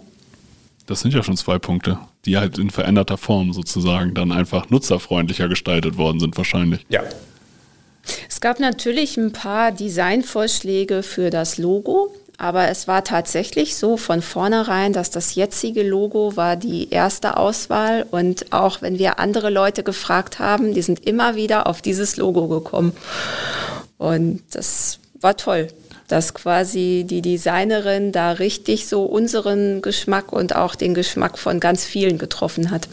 Das 0.88 1.02
sind 1.02 1.14
ja 1.14 1.24
schon 1.24 1.38
zwei 1.38 1.58
Punkte, 1.58 1.98
die 2.26 2.38
halt 2.38 2.58
in 2.58 2.70
veränderter 2.70 3.18
Form 3.18 3.54
sozusagen 3.54 4.14
dann 4.14 4.32
einfach 4.32 4.70
nutzerfreundlicher 4.70 5.48
gestaltet 5.48 5.98
worden 5.98 6.20
sind 6.20 6.38
wahrscheinlich. 6.38 6.86
Ja. 6.90 7.02
Es 8.30 8.40
gab 8.40 8.60
natürlich 8.60 9.18
ein 9.18 9.32
paar 9.32 9.72
Designvorschläge 9.72 11.02
für 11.02 11.32
das 11.32 11.58
Logo, 11.58 12.14
aber 12.38 12.68
es 12.68 12.88
war 12.88 13.04
tatsächlich 13.04 13.76
so 13.76 13.98
von 13.98 14.22
vornherein, 14.22 14.94
dass 14.94 15.10
das 15.10 15.34
jetzige 15.34 15.82
Logo 15.82 16.36
war 16.36 16.56
die 16.56 16.90
erste 16.90 17.38
Auswahl 17.38 18.06
und 18.12 18.52
auch 18.54 18.82
wenn 18.84 19.00
wir 19.00 19.20
andere 19.20 19.50
Leute 19.50 19.84
gefragt 19.84 20.38
haben, 20.38 20.74
die 20.74 20.82
sind 20.82 21.06
immer 21.06 21.36
wieder 21.36 21.66
auf 21.66 21.82
dieses 21.82 22.18
Logo 22.18 22.48
gekommen. 22.48 22.92
Und 23.98 24.42
das 24.52 25.00
war 25.20 25.38
toll, 25.38 25.70
dass 26.08 26.34
quasi 26.34 27.06
die 27.08 27.22
Designerin 27.22 28.12
da 28.12 28.34
richtig 28.34 28.88
so 28.88 29.04
unseren 29.04 29.82
Geschmack 29.82 30.32
und 30.32 30.56
auch 30.56 30.76
den 30.76 30.94
Geschmack 30.94 31.38
von 31.38 31.60
ganz 31.60 31.86
vielen 31.86 32.18
getroffen 32.18 32.72
hat. 32.72 32.88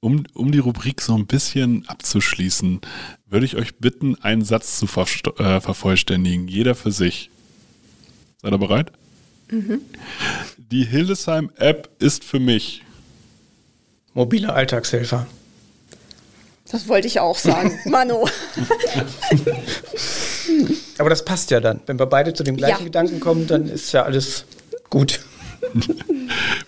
Um, 0.00 0.24
um 0.34 0.52
die 0.52 0.58
Rubrik 0.58 1.00
so 1.02 1.14
ein 1.14 1.26
bisschen 1.26 1.84
abzuschließen, 1.88 2.80
würde 3.26 3.46
ich 3.46 3.56
euch 3.56 3.76
bitten, 3.76 4.14
einen 4.16 4.44
Satz 4.44 4.78
zu 4.78 4.86
ver 4.86 5.06
äh, 5.38 5.60
vervollständigen, 5.60 6.48
jeder 6.48 6.74
für 6.74 6.92
sich. 6.92 7.30
Seid 8.40 8.52
ihr 8.52 8.58
bereit? 8.58 8.92
Mhm. 9.50 9.80
Die 10.58 10.84
Hildesheim-App 10.84 11.90
ist 11.98 12.24
für 12.24 12.40
mich 12.40 12.82
mobile 14.14 14.52
Alltagshelfer. 14.52 15.26
Das 16.70 16.88
wollte 16.88 17.06
ich 17.06 17.20
auch 17.20 17.38
sagen. 17.38 17.78
Mano. 17.86 18.28
Aber 20.98 21.10
das 21.10 21.24
passt 21.24 21.50
ja 21.50 21.60
dann. 21.60 21.80
Wenn 21.86 21.98
wir 21.98 22.06
beide 22.06 22.34
zu 22.34 22.42
dem 22.42 22.56
gleichen 22.56 22.80
ja. 22.80 22.84
Gedanken 22.84 23.20
kommen, 23.20 23.46
dann 23.46 23.68
ist 23.68 23.92
ja 23.92 24.02
alles 24.02 24.44
gut. 24.90 25.20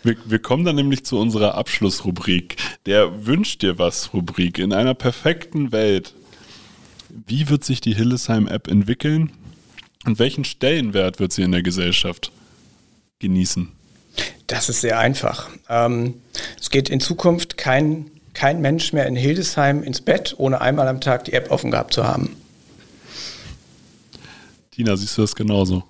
Wir, 0.02 0.16
wir, 0.24 0.38
kommen 0.38 0.64
dann 0.64 0.76
nämlich 0.76 1.04
zu 1.04 1.18
unserer 1.18 1.54
Abschlussrubrik, 1.56 2.56
der 2.86 3.26
Wünsch 3.26 3.58
dir 3.58 3.78
was 3.78 4.14
Rubrik. 4.14 4.58
In 4.58 4.72
einer 4.72 4.94
perfekten 4.94 5.72
Welt, 5.72 6.14
wie 7.26 7.48
wird 7.48 7.64
sich 7.64 7.80
die 7.80 7.94
Hillesheim-App 7.94 8.68
entwickeln 8.68 9.32
und 10.06 10.18
welchen 10.18 10.44
Stellenwert 10.44 11.18
wird 11.18 11.32
sie 11.32 11.42
in 11.42 11.52
der 11.52 11.62
Gesellschaft 11.62 12.30
genießen? 13.18 13.72
Das 14.46 14.68
ist 14.68 14.80
sehr 14.80 14.98
einfach. 14.98 15.48
Ähm, 15.68 16.14
es 16.60 16.70
geht 16.70 16.88
in 16.88 17.00
Zukunft 17.00 17.56
kein 17.56 18.10
kein 18.38 18.60
Mensch 18.60 18.92
mehr 18.92 19.06
in 19.06 19.16
Hildesheim 19.16 19.82
ins 19.82 20.00
Bett, 20.00 20.36
ohne 20.38 20.60
einmal 20.60 20.86
am 20.86 21.00
Tag 21.00 21.24
die 21.24 21.32
App 21.32 21.50
offen 21.50 21.72
gehabt 21.72 21.92
zu 21.92 22.06
haben. 22.06 22.36
Tina, 24.70 24.96
siehst 24.96 25.18
du 25.18 25.22
das 25.22 25.34
genauso? 25.34 25.82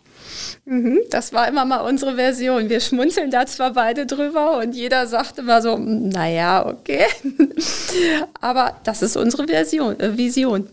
Mhm, 0.64 1.00
das 1.10 1.34
war 1.34 1.46
immer 1.46 1.66
mal 1.66 1.80
unsere 1.80 2.14
Version. 2.14 2.70
Wir 2.70 2.80
schmunzeln 2.80 3.30
da 3.30 3.44
zwar 3.44 3.74
beide 3.74 4.06
drüber 4.06 4.56
und 4.60 4.74
jeder 4.74 5.06
sagt 5.06 5.38
immer 5.38 5.60
so, 5.60 5.76
naja, 5.76 6.64
okay. 6.64 7.04
Aber 8.40 8.80
das 8.82 9.02
ist 9.02 9.18
unsere 9.18 9.46
Version, 9.46 10.00
äh, 10.00 10.16
Vision. 10.16 10.70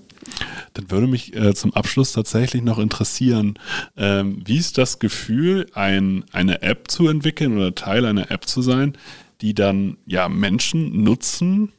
Dann 0.75 0.89
würde 0.89 1.07
mich 1.07 1.35
äh, 1.35 1.53
zum 1.55 1.73
Abschluss 1.73 2.13
tatsächlich 2.13 2.63
noch 2.63 2.79
interessieren, 2.79 3.59
ähm, 3.97 4.41
wie 4.45 4.57
ist 4.57 4.77
das 4.77 4.99
Gefühl, 4.99 5.67
ein, 5.73 6.23
eine 6.31 6.61
App 6.61 6.89
zu 6.89 7.09
entwickeln 7.09 7.57
oder 7.57 7.75
Teil 7.75 8.05
einer 8.05 8.31
App 8.31 8.47
zu 8.47 8.61
sein, 8.61 8.93
die 9.41 9.53
dann 9.53 9.97
ja 10.05 10.29
Menschen 10.29 11.03
nutzen, 11.03 11.71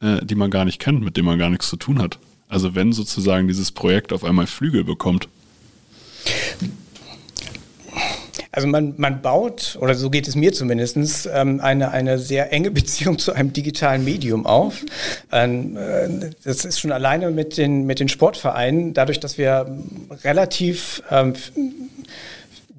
äh, 0.00 0.24
die 0.24 0.34
man 0.34 0.50
gar 0.50 0.64
nicht 0.64 0.80
kennt, 0.80 1.02
mit 1.02 1.16
denen 1.16 1.26
man 1.26 1.38
gar 1.38 1.50
nichts 1.50 1.68
zu 1.68 1.76
tun 1.76 2.00
hat. 2.00 2.18
Also 2.48 2.74
wenn 2.74 2.92
sozusagen 2.92 3.46
dieses 3.48 3.70
Projekt 3.70 4.12
auf 4.12 4.24
einmal 4.24 4.46
Flügel 4.46 4.84
bekommt. 4.84 5.28
Also 8.52 8.66
man, 8.66 8.94
man 8.96 9.22
baut, 9.22 9.78
oder 9.80 9.94
so 9.94 10.10
geht 10.10 10.26
es 10.26 10.34
mir 10.34 10.52
zumindest, 10.52 11.28
ähm, 11.32 11.60
eine, 11.60 11.92
eine 11.92 12.18
sehr 12.18 12.52
enge 12.52 12.70
Beziehung 12.72 13.18
zu 13.18 13.32
einem 13.32 13.52
digitalen 13.52 14.04
Medium 14.04 14.44
auf. 14.44 14.84
Ähm, 15.30 15.76
äh, 15.76 16.30
das 16.42 16.64
ist 16.64 16.80
schon 16.80 16.90
alleine 16.90 17.30
mit 17.30 17.56
den, 17.56 17.86
mit 17.86 18.00
den 18.00 18.08
Sportvereinen, 18.08 18.92
dadurch, 18.92 19.20
dass 19.20 19.38
wir 19.38 19.78
relativ 20.24 21.02
ähm, 21.10 21.34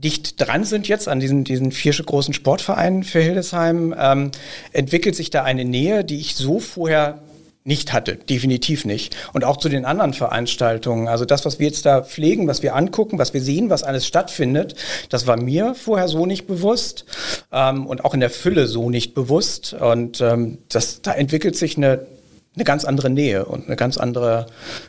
dicht 0.04 0.40
dran 0.42 0.64
sind 0.64 0.88
jetzt 0.88 1.08
an 1.08 1.20
diesen, 1.20 1.44
diesen 1.44 1.72
vier 1.72 1.94
großen 1.94 2.34
Sportvereinen 2.34 3.04
für 3.04 3.20
Hildesheim, 3.20 3.96
ähm, 3.98 4.32
entwickelt 4.72 5.16
sich 5.16 5.30
da 5.30 5.44
eine 5.44 5.66
Nähe, 5.66 6.04
die 6.04 6.20
ich 6.20 6.36
so 6.36 6.60
vorher 6.60 7.20
nicht 7.64 7.94
hatte, 7.94 8.16
definitiv 8.16 8.86
nicht. 8.86 9.16
Und 9.34 9.44
auch 9.44 9.58
zu 9.58 9.70
den 9.70 9.86
anderen 9.86 10.14
Veranstaltungen. 10.14 11.08
Also 11.08 11.26
das, 11.26 11.46
was 11.46 11.60
wir 11.60 11.68
jetzt 11.68 11.86
da 11.86 12.02
pflegen, 12.02 12.48
was 12.48 12.64
wir 12.64 12.76
angucken, 12.76 13.20
was 13.20 13.36
wir 13.36 13.42
sehen, 13.42 13.70
was 13.70 13.84
alles 13.84 14.08
stattfindet, 14.08 14.76
das 15.10 15.28
war 15.28 15.38
mir 15.38 15.76
vorher 15.76 16.08
so 16.08 16.26
nicht 16.26 16.48
bewusst 16.48 17.06
ähm, 17.52 17.86
und 17.86 18.04
auch 18.04 18.16
in 18.16 18.20
der 18.20 18.32
Fülle 18.32 18.66
so 18.66 18.90
nicht 18.90 19.14
bewusst. 19.14 19.74
Und 19.74 20.22
ähm, 20.22 20.58
das, 20.70 21.04
da 21.04 21.14
entwickelt 21.14 21.56
sich 21.56 21.78
eine, 21.78 22.08
eine 22.56 22.64
ganz 22.64 22.84
andere 22.84 23.12
Nähe 23.12 23.46
und 23.46 23.68
eine 23.68 23.76
ganz 23.76 24.00
andere, 24.00 24.48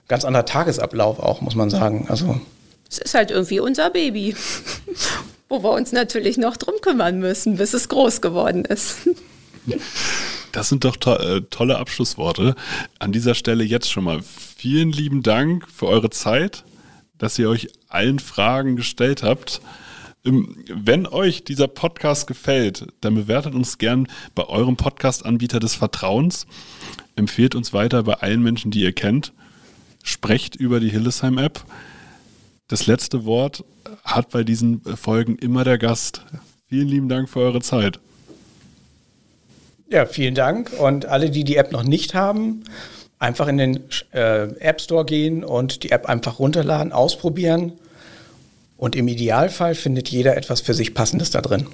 ganz 0.08 0.24
anderer 0.24 0.46
Tagesablauf 0.46 1.20
auch, 1.20 1.42
muss 1.42 1.54
man 1.54 1.68
sagen. 1.68 2.06
Also 2.08 2.40
es 2.92 2.98
ist 2.98 3.14
halt 3.14 3.30
irgendwie 3.30 3.58
unser 3.58 3.88
Baby, 3.88 4.36
wo 5.48 5.62
wir 5.62 5.70
uns 5.70 5.92
natürlich 5.92 6.36
noch 6.36 6.58
drum 6.58 6.74
kümmern 6.82 7.20
müssen, 7.20 7.56
bis 7.56 7.72
es 7.72 7.88
groß 7.88 8.20
geworden 8.20 8.66
ist. 8.66 9.08
Das 10.52 10.68
sind 10.68 10.84
doch 10.84 10.96
to 10.96 11.14
äh, 11.14 11.40
tolle 11.48 11.78
Abschlussworte. 11.78 12.54
An 12.98 13.12
dieser 13.12 13.34
Stelle 13.34 13.64
jetzt 13.64 13.90
schon 13.90 14.04
mal 14.04 14.20
vielen 14.22 14.92
lieben 14.92 15.22
Dank 15.22 15.66
für 15.70 15.86
eure 15.86 16.10
Zeit, 16.10 16.64
dass 17.16 17.38
ihr 17.38 17.48
euch 17.48 17.68
allen 17.88 18.18
Fragen 18.18 18.76
gestellt 18.76 19.22
habt. 19.22 19.62
Ähm, 20.26 20.62
wenn 20.68 21.06
euch 21.06 21.44
dieser 21.44 21.68
Podcast 21.68 22.26
gefällt, 22.26 22.88
dann 23.00 23.14
bewertet 23.14 23.54
uns 23.54 23.78
gern 23.78 24.08
bei 24.34 24.44
eurem 24.44 24.76
Podcast-Anbieter 24.76 25.60
des 25.60 25.74
Vertrauens. 25.74 26.46
Empfehlt 27.16 27.54
uns 27.54 27.72
weiter 27.72 28.02
bei 28.02 28.14
allen 28.14 28.42
Menschen, 28.42 28.70
die 28.70 28.82
ihr 28.82 28.92
kennt. 28.92 29.32
Sprecht 30.02 30.56
über 30.56 30.78
die 30.78 30.90
Hillesheim-App. 30.90 31.64
Das 32.72 32.86
letzte 32.86 33.26
Wort 33.26 33.64
hat 34.02 34.30
bei 34.30 34.44
diesen 34.44 34.80
Folgen 34.80 35.36
immer 35.36 35.62
der 35.62 35.76
Gast. 35.76 36.22
Vielen 36.70 36.88
lieben 36.88 37.08
Dank 37.10 37.28
für 37.28 37.40
eure 37.40 37.60
Zeit. 37.60 38.00
Ja, 39.90 40.06
vielen 40.06 40.34
Dank. 40.34 40.72
Und 40.80 41.04
alle, 41.04 41.28
die 41.28 41.44
die 41.44 41.56
App 41.56 41.70
noch 41.70 41.82
nicht 41.82 42.14
haben, 42.14 42.64
einfach 43.18 43.46
in 43.48 43.58
den 43.58 43.80
äh, 44.14 44.44
App 44.58 44.80
Store 44.80 45.04
gehen 45.04 45.44
und 45.44 45.82
die 45.82 45.90
App 45.90 46.06
einfach 46.06 46.38
runterladen, 46.38 46.92
ausprobieren. 46.92 47.72
Und 48.78 48.96
im 48.96 49.06
Idealfall 49.06 49.74
findet 49.74 50.08
jeder 50.08 50.38
etwas 50.38 50.62
für 50.62 50.72
sich 50.72 50.94
Passendes 50.94 51.30
da 51.30 51.42
drin. 51.42 51.66